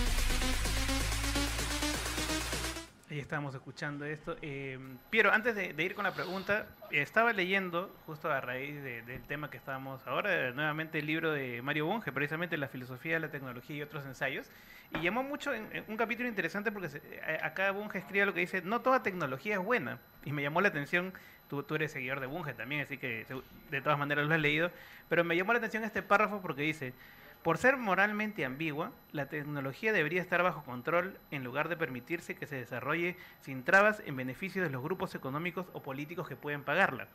[3.11, 4.37] Ahí estábamos escuchando esto.
[4.41, 4.79] Eh,
[5.11, 9.57] Piero, antes de, ir con la pregunta, estaba leyendo, justo a raíz del tema que
[9.57, 13.83] estábamos ahora, nuevamente el libro de Mario Bunge, precisamente La filosofía de la tecnología y
[13.83, 14.47] otros ensayos,
[14.95, 18.63] y llamó mucho en, un capítulo interesante porque eh, acá Bunge escribe lo que dice,
[18.63, 21.13] no toda tecnología es buena, y me llamó la atención,
[21.49, 23.27] tú, tú eres seguidor de Bunge también, así que
[23.73, 24.71] de todas maneras lo has leído,
[25.09, 26.95] pero me llamó la atención este párrafo porque dice,
[27.43, 32.47] por ser moralmente ambigua, la tecnología debería estar bajo control en lugar de permitirse que
[32.47, 37.07] se desarrolle sin trabas en beneficio de los grupos económicos o políticos que pueden pagarla.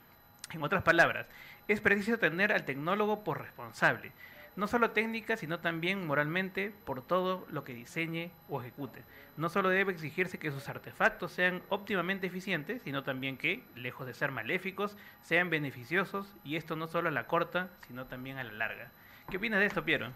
[0.52, 1.28] En otras palabras,
[1.68, 4.12] es preciso tener al tecnólogo por responsable,
[4.56, 9.02] no solo técnica, sino también moralmente por todo lo que diseñe o ejecute.
[9.38, 14.14] No solo debe exigirse que sus artefactos sean óptimamente eficientes, sino también que, lejos de
[14.14, 18.54] ser maléficos, sean beneficiosos, y esto no solo a la corta, sino también a la
[18.54, 18.90] larga.
[19.30, 20.08] ¿Qué opinas de esto, Piero?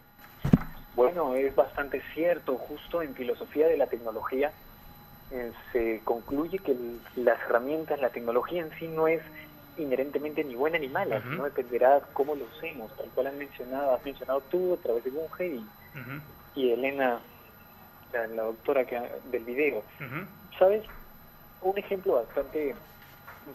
[0.94, 2.56] Bueno, es bastante cierto.
[2.56, 4.52] Justo en filosofía de la tecnología
[5.30, 6.76] eh, se concluye que
[7.16, 9.22] las herramientas, la tecnología en sí no es
[9.78, 14.04] inherentemente ni buena ni mala, sino dependerá cómo lo usemos, tal cual han mencionado, has
[14.04, 15.66] mencionado tú a través de Bunge y,
[16.54, 17.20] y Elena,
[18.12, 19.00] la, doctora que,
[19.30, 19.82] del video.
[20.58, 20.84] ¿Sabes?
[21.62, 22.74] Un ejemplo bastante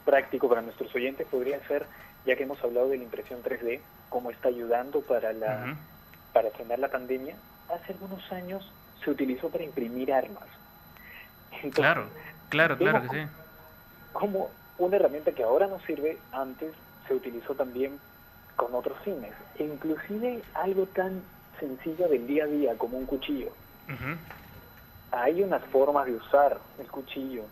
[0.04, 1.86] práctico para nuestros oyentes podría ser,
[2.26, 5.76] ya que hemos hablado de la impresión 3D, cómo está ayudando para la
[6.34, 7.36] para frenar la pandemia,
[7.74, 8.70] hace algunos años
[9.04, 10.44] se utilizó para imprimir armas.
[11.74, 12.08] claro,
[12.50, 13.32] claro, claro que sí.
[14.12, 16.74] Como una herramienta que ahora no sirve, antes
[17.08, 18.00] se utilizó también
[18.56, 19.34] con otros fines.
[19.58, 21.22] E inclusive algo tan
[21.60, 23.52] sencillo del día a día como un cuchillo.
[25.12, 27.44] Hay unas formas de usar el cuchillo.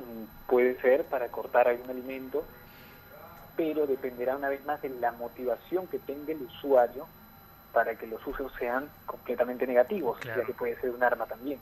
[0.00, 2.44] Mm, puede ser para cortar algún alimento,
[3.56, 7.06] pero dependerá una vez más de la motivación que tenga el usuario
[7.72, 11.58] para que los usos sean completamente negativos, ya que puede ser un arma también.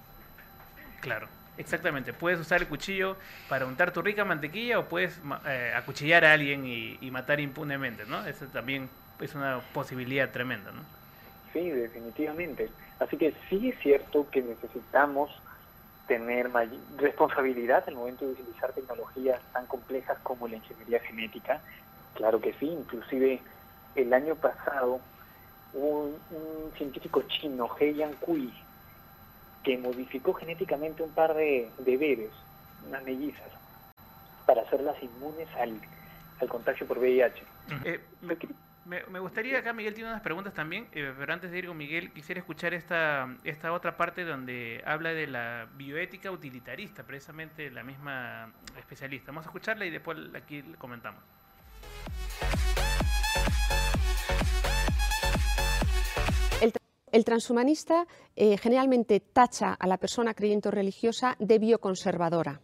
[1.00, 1.26] Claro,
[1.56, 2.12] exactamente.
[2.12, 3.16] Puedes usar el cuchillo
[3.48, 8.24] para untar tu rica mantequilla o puedes eh, acuchillar a alguien y, matar impunemente, ¿no?
[8.26, 8.88] Eso también
[9.20, 10.82] es una posibilidad tremenda, ¿no?
[11.52, 12.70] Sí, definitivamente.
[12.98, 15.30] Así que sí es cierto que necesitamos
[16.06, 16.50] tener
[16.96, 21.60] responsabilidad al momento de utilizar tecnologías tan complejas como la ingeniería genética.
[22.14, 23.40] Claro que sí, inclusive
[23.94, 25.00] el año pasado
[25.74, 26.14] un,
[26.76, 28.52] científico chino, He Yang-Kui,
[29.62, 32.30] que modificó genéticamente un par de, bebés,
[32.86, 33.50] unas mellizas,
[34.46, 35.80] para hacerlas inmunes al,
[36.40, 37.42] al contagio por VIH.
[37.84, 38.36] Eh, me,
[39.20, 42.40] gustaría, acá Miguel tiene unas preguntas también, eh, pero antes de ir con Miguel, quisiera
[42.40, 49.32] escuchar esta, esta otra parte donde habla de la bioética utilitarista, precisamente la misma especialista.
[49.32, 51.22] Vamos a escucharla y después aquí comentamos.
[57.12, 62.60] El transhumanista eh, generalmente tacha a la persona creyente o religiosa de bioconservadora,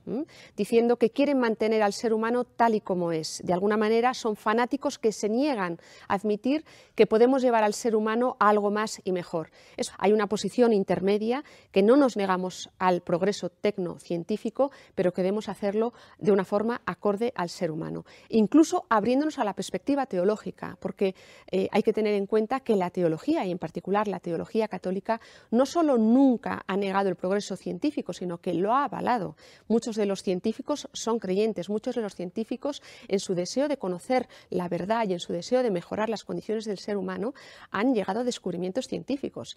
[0.57, 3.43] diciendo que quieren mantener al ser humano tal y como es.
[3.45, 6.65] De alguna manera son fanáticos que se niegan a admitir
[6.95, 9.51] que podemos llevar al ser humano a algo más y mejor.
[9.99, 15.93] hay una posición intermedia que no nos negamos al progreso tecnocientífico, pero que debemos hacerlo
[16.19, 21.15] de una forma acorde al ser humano, incluso abriéndonos a la perspectiva teológica, porque
[21.51, 25.21] eh, hay que tener en cuenta que la teología, y en particular la teología católica,
[25.67, 29.37] solo nunca ha negado el progreso científico, sino que lo ha avalado.
[29.67, 34.29] Muchos de los científicos son creyentes, muchos de los científicos en su deseo de conocer
[34.51, 37.35] la verdad y en su deseo de mejorar las condiciones del ser humano
[37.71, 39.57] han llegado a descubrimientos científicos.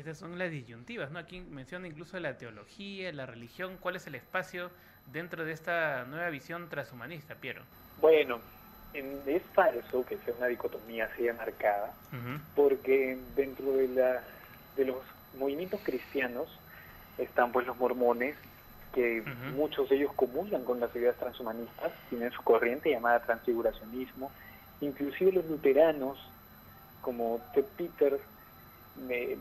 [0.00, 1.18] Estas son las disyuntivas, ¿no?
[1.18, 3.76] Aquí menciona incluso la teología, la religión.
[3.78, 4.70] ¿Cuál es el espacio
[5.12, 7.62] dentro de esta nueva visión transhumanista, Piero?
[8.00, 8.40] Bueno,
[8.92, 11.92] es falso que sea una dicotomía así marcada,
[12.56, 14.22] porque dentro de, la,
[14.76, 14.96] de los
[15.38, 16.48] movimientos cristianos
[17.18, 18.36] están pues los mormones,
[18.92, 19.22] que
[19.54, 24.32] muchos de ellos comulgan con las ideas transhumanistas, tienen su corriente llamada transfiguracionismo,
[24.80, 26.18] inclusive los luteranos,
[27.00, 28.20] como Ted Peters,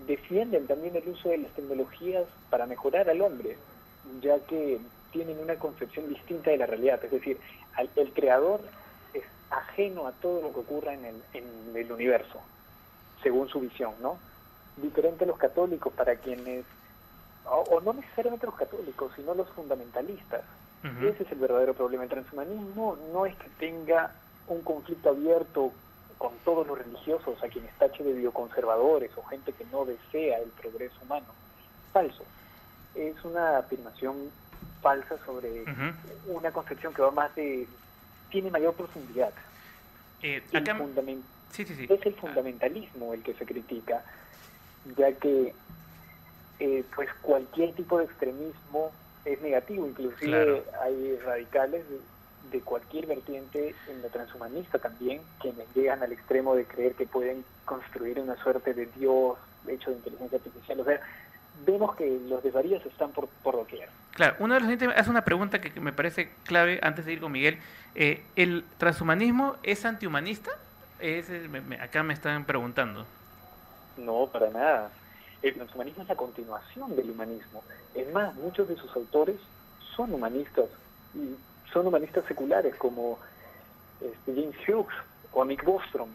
[0.06, 3.58] defienden también el uso de las tecnologías para mejorar al hombre,
[4.22, 4.80] ya que
[5.12, 7.40] tienen una concepción distinta de la realidad, es decir,
[7.96, 8.62] el creador
[9.50, 12.40] ajeno a todo lo que ocurra en el, en el universo,
[13.24, 14.18] según su visión, ¿no?
[14.78, 16.66] Diferente a los católicos, para quienes,
[17.46, 20.42] o, no necesariamente los católicos, sino los fundamentalistas.
[21.02, 22.04] Ese es el verdadero problema.
[22.04, 24.14] El transhumanismo no es que tenga
[24.48, 25.74] un conflicto abierto
[26.18, 30.50] con todos los religiosos, a quienes tache de bioconservadores o gente que no desea el
[30.52, 31.26] progreso humano.
[31.92, 32.24] Falso.
[32.96, 34.30] Es una afirmación
[34.82, 35.66] falsa sobre
[36.28, 37.68] una concepción que va más de
[38.30, 39.32] tiene mayor profundidad.
[40.22, 40.42] Eh,
[41.90, 44.04] Es el fundamentalismo el que se critica,
[44.98, 45.54] ya que
[46.60, 48.92] eh, pues cualquier tipo de extremismo
[49.26, 52.00] es negativo, inclusive hay radicales de,
[52.52, 57.44] de cualquier vertiente en la transhumanista también, quienes llegan al extremo de creer que pueden
[57.66, 60.80] construir una suerte de Dios hecho de inteligencia artificial.
[60.80, 61.00] O sea,
[61.66, 63.90] vemos que los desvaríos están por, por doquier.
[64.12, 67.22] Claro, uno de los gente hace una pregunta que, me parece clave antes de ir
[67.22, 67.58] con Miguel.
[67.96, 70.52] Eh, ¿El transhumanismo es antihumanista?
[71.00, 73.06] Es, me- me- acá me están preguntando.
[73.98, 74.92] No, para nada.
[75.42, 77.64] El transhumanismo es la continuación del humanismo.
[77.96, 79.38] Es más, muchos de sus autores
[79.96, 80.66] son humanistas
[81.16, 81.36] y
[81.72, 83.18] son humanistas seculares como
[84.02, 84.96] este, James Hughes
[85.32, 86.10] o Amic Bostrom.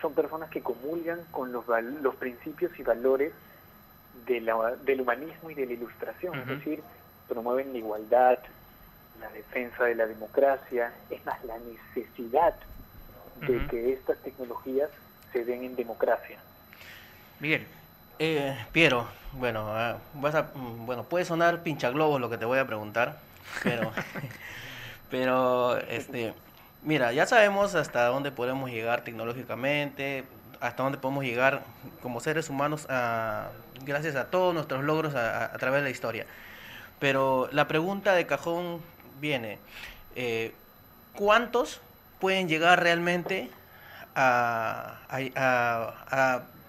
[0.00, 3.32] Son personas que comulgan con los, val- los principios y valores
[4.26, 6.82] de la- del humanismo y de la ilustración, es decir,
[7.28, 8.38] promueven la igualdad,
[9.20, 12.54] la defensa de la democracia, es más, la necesidad
[13.46, 14.90] de que estas tecnologías
[15.32, 16.38] se den en democracia.
[17.38, 17.66] Miguel.
[18.18, 22.58] Eh, Piero, bueno, ah, vas a, mm, bueno, puede sonar pinchaglobos lo que te voy
[22.58, 23.16] a preguntar,
[23.62, 23.92] pero,
[25.10, 26.34] pero, este,
[26.82, 30.24] mira, ya sabemos hasta dónde podemos llegar tecnológicamente,
[30.60, 31.62] hasta dónde podemos llegar
[32.02, 33.48] como seres humanos a-
[33.84, 36.26] gracias a todos nuestros logros a, través de la historia.
[36.98, 38.80] Pero la pregunta de cajón
[39.20, 39.58] viene,
[40.16, 40.52] eh,
[41.14, 41.80] ¿cuántos
[42.20, 43.50] pueden llegar realmente
[44.14, 44.98] a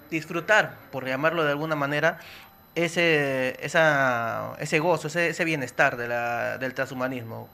[0.10, 2.20] disfrutar, por llamarlo de alguna manera,
[2.76, 7.50] ese, esa, ese gozo, ese, ese bienestar de la, del transhumanismo?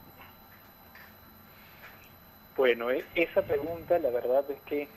[2.56, 4.88] Bueno, e- esa pregunta la verdad es que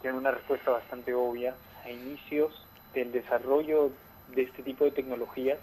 [0.00, 1.54] tiene una respuesta bastante obvia.
[1.84, 2.52] A inicios
[2.94, 3.90] del desarrollo
[4.34, 5.58] de este tipo de tecnologías,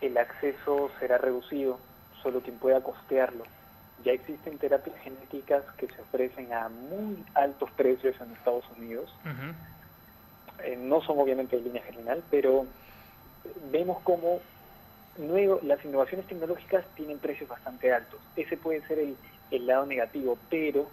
[0.00, 1.78] el acceso será reducido,
[2.22, 3.44] solo quien pueda costearlo.
[4.04, 9.14] Ya existen terapias genéticas que se ofrecen a muy altos precios en Estados Unidos.
[10.64, 12.66] Eh, no son obviamente de línea general, pero
[13.70, 14.40] vemos como
[15.18, 18.20] nuevo, las innovaciones tecnológicas tienen precios bastante altos.
[18.36, 19.16] Ese puede ser el,
[19.50, 20.90] el lado negativo, pero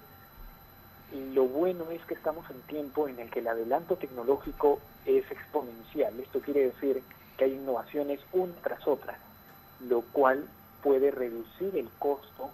[1.34, 6.20] lo bueno es que estamos en tiempo en el que el adelanto tecnológico es exponencial.
[6.20, 7.04] Esto quiere decir
[7.38, 9.18] que hay innovaciones una tras otra,
[9.88, 10.48] lo cual
[10.82, 12.50] puede reducir el costo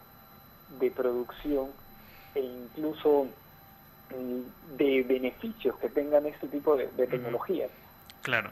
[0.79, 1.69] de producción
[2.35, 3.27] e incluso
[4.15, 7.71] mm, de beneficios que tengan este tipo de, de tecnologías.
[8.21, 8.51] Claro.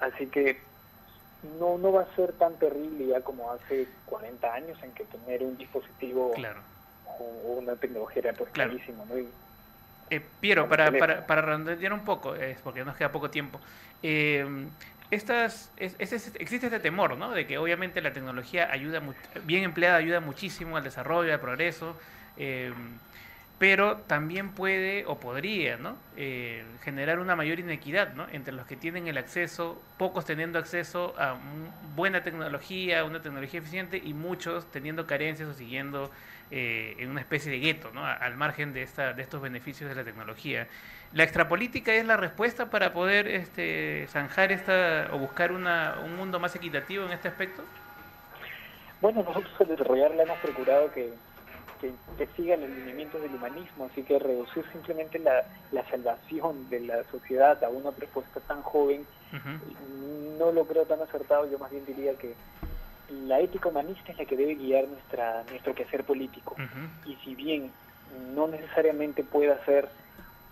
[0.00, 0.58] Así que
[1.58, 5.42] no, no va a ser tan terrible ya como hace 40 años en que tener
[5.42, 6.60] un dispositivo Claro.
[7.20, 8.70] O, una tecnología era pues Claro.
[8.72, 9.18] carísimo, ¿no?
[9.18, 9.28] Y-
[10.12, 13.60] Eh, Piero, para, para, para redondear un poco, es porque nos queda poco tiempo.
[14.02, 14.44] eh,
[15.10, 17.32] estas, es- es- es- existe este temor, ¿no?
[17.32, 19.02] De que obviamente la tecnología ayuda,
[19.44, 21.96] bien empleada, ayuda muchísimo al desarrollo, al progreso,
[22.36, 22.72] eh,
[23.58, 25.96] pero también puede o podría, ¿no?
[26.16, 28.26] Eh, generar una mayor inequidad, ¿no?
[28.32, 31.36] Entre los que tienen el acceso, pocos teniendo acceso a
[31.94, 36.10] buena tecnología, una tecnología eficiente, y muchos teniendo carencias o siguiendo
[36.50, 38.04] eh, en una especie de gueto, ¿no?
[38.04, 40.68] Al margen de, esta, de estos beneficios de la tecnología.
[41.12, 46.38] ¿La extrapolítica es la respuesta para poder este, zanjar esta o buscar una, un mundo
[46.38, 47.62] más equitativo en este aspecto?
[49.00, 51.10] Bueno, nosotros al desarrollarla hemos procurado que,
[51.80, 56.80] que, que sigan los lineamientos del humanismo, así que reducir simplemente la, la salvación de
[56.80, 59.06] la sociedad a una propuesta tan joven
[60.38, 62.34] no lo creo tan acertado, yo más bien diría que
[63.26, 66.56] la ética humanista es la que debe guiar nuestra, nuestro quehacer político.
[67.06, 67.70] Y si bien
[68.34, 69.88] no necesariamente pueda ser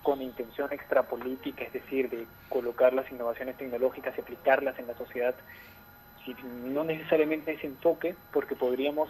[0.02, 5.34] con intención extrapolítica, es decir, de colocar las innovaciones tecnológicas y aplicarlas en la sociedad,
[6.24, 6.34] si
[6.64, 9.08] no necesariamente ese enfoque, porque podríamos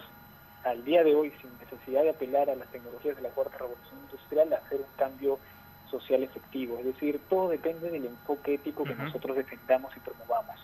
[0.63, 3.99] al día de hoy, sin necesidad de apelar a las tecnologías de la cuarta revolución
[4.03, 5.39] industrial, hacer un cambio
[5.89, 6.77] social efectivo.
[6.79, 10.57] Es decir, todo depende del enfoque ético que nosotros defendamos y promovamos.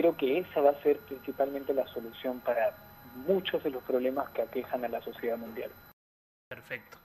[0.00, 2.72] Creo que esa va a ser principalmente la solución para
[3.26, 5.70] muchos de los problemas que aquejan a la sociedad mundial.
[6.48, 6.96] Perfecto.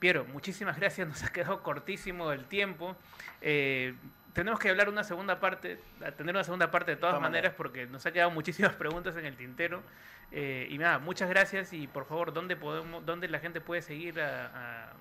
[0.00, 1.06] Piero, muchísimas gracias.
[1.06, 2.96] Nos ha quedado cortísimo el tiempo.
[3.42, 3.94] Eh,
[4.34, 5.78] tenemos que hablar una segunda parte,
[6.16, 9.24] tener una segunda parte de todas todas maneras, porque nos ha quedado muchísimas preguntas en
[9.24, 9.80] el tintero.
[10.32, 14.20] Eh, y nada, muchas gracias y por favor, ¿dónde podemos, dónde la gente puede seguir
[14.20, 14.46] a,
[14.86, 14.92] a-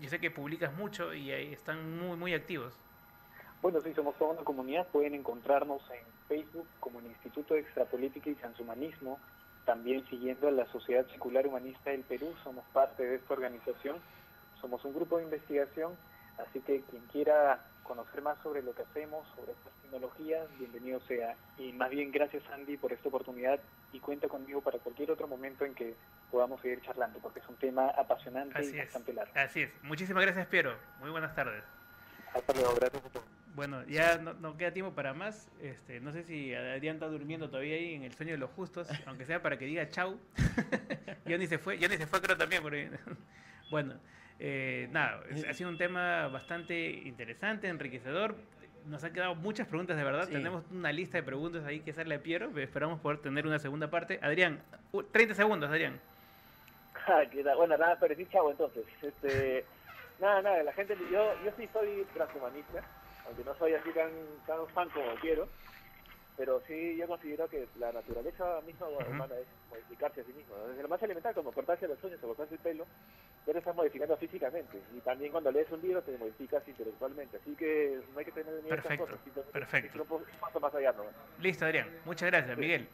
[0.00, 2.72] yo sé que publicas mucho y ahí están muy muy activos.
[3.60, 4.86] Bueno, sí, somos toda una comunidad.
[4.86, 9.18] Pueden encontrarnos en Facebook como el Instituto de Extrapolítica y Transhumanismo.
[9.64, 13.96] También siguiendo a la Sociedad Secular Humanista del Perú, somos parte de esta organización.
[14.60, 15.92] Somos un grupo de investigación,
[16.38, 21.34] así que quien quiera conocer más sobre lo que hacemos, sobre estas tecnologías, bienvenido sea.
[21.58, 23.58] Y más bien gracias Andy por esta oportunidad
[23.92, 25.94] y cuenta conmigo para cualquier otro momento en que
[26.30, 28.86] podamos seguir charlando, porque es un tema apasionante Así y es.
[28.86, 29.32] bastante largo.
[29.34, 29.70] Así es.
[29.84, 30.74] Muchísimas gracias, Piero.
[31.00, 31.64] Muy buenas tardes.
[32.34, 33.37] Hasta luego, gracias a todos.
[33.58, 35.50] Bueno, ya no, queda tiempo para más.
[35.60, 38.86] Este, no sé si Adrián está durmiendo todavía ahí en el sueño de los justos,
[39.06, 40.16] aunque sea para que diga chau.
[41.26, 42.62] ni se fue, ni se fue creo también.
[43.70, 43.94] bueno,
[44.38, 48.36] eh, nada, ha sido un tema bastante interesante, enriquecedor.
[48.86, 50.28] Nos han quedado muchas preguntas de verdad.
[50.28, 52.56] Tenemos una lista de preguntas ahí que hacerle a Piero.
[52.56, 54.20] Esperamos poder tener una segunda parte.
[54.22, 54.62] Adrián,
[55.10, 55.98] 30 segundos, Adrián.
[57.56, 58.84] bueno, nada, pero sí, chau entonces.
[59.02, 59.64] Este,
[60.20, 62.84] nada, nada, la gente, yo, yo sí soy transhumanista
[63.28, 64.10] aunque no soy así tan,
[64.46, 65.46] tan fan como quiero,
[66.36, 70.56] pero sí yo considero que la naturaleza misma humana es modificarse a sí misma.
[70.68, 72.86] Desde lo más elemental, como cortarse los sueños o cortarse el pelo,
[73.46, 74.78] ya te estás modificando físicamente.
[74.96, 77.36] Y también cuando lees un libro te modificas intelectualmente.
[77.38, 79.04] Así que no hay que tener miedo Perfecto.
[79.04, 79.46] a cosas.
[79.52, 80.06] Perfecto.
[80.08, 81.02] Un paso más allá, ¿no?
[81.40, 81.88] Listo, Adrián.
[82.04, 82.88] Muchas gracias, Miguel.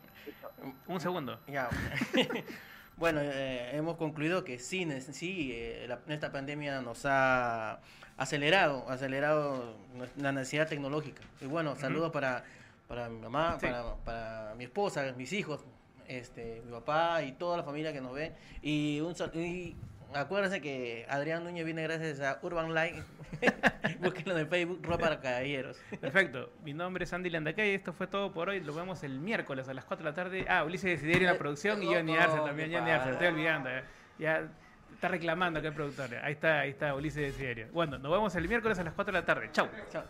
[0.87, 1.39] Un segundo.
[1.47, 1.68] Ya.
[2.97, 7.78] bueno, eh, hemos concluido que sí, sí eh, esta pandemia nos ha
[8.17, 9.77] acelerado, acelerado
[10.17, 11.23] la necesidad tecnológica.
[11.41, 12.45] Y bueno, saludos para,
[12.89, 15.65] para mi mamá, para, para mi esposa, mis hijos,
[16.09, 18.33] este, mi papá y toda la familia que nos ve.
[18.62, 19.77] Y un y
[20.12, 22.97] acuérdense que Adrián Núñez viene gracias a Urban Light.
[24.01, 25.77] Búsquenlo en Facebook, Ropa para Caballeros.
[26.01, 26.51] Perfecto.
[26.65, 27.75] Mi nombre es Andy Landacay.
[27.75, 28.61] Esto fue todo por hoy.
[28.61, 30.47] Lo vemos el miércoles a las 4 de la tarde.
[30.49, 32.73] Ah, Ulises Desiderio en la eh, producción y Johnny Arce también.
[32.73, 33.71] Johnny Arce, estoy olvidando.
[33.71, 33.83] Eh.
[34.19, 34.49] Ya
[34.95, 36.14] Está reclamando acá el productor.
[36.22, 37.68] Ahí está, ahí está Ulises de Siderio.
[37.72, 39.51] Bueno, nos vemos el miércoles a las 4 de la tarde.
[39.53, 39.68] Chau.
[39.90, 40.03] Chau.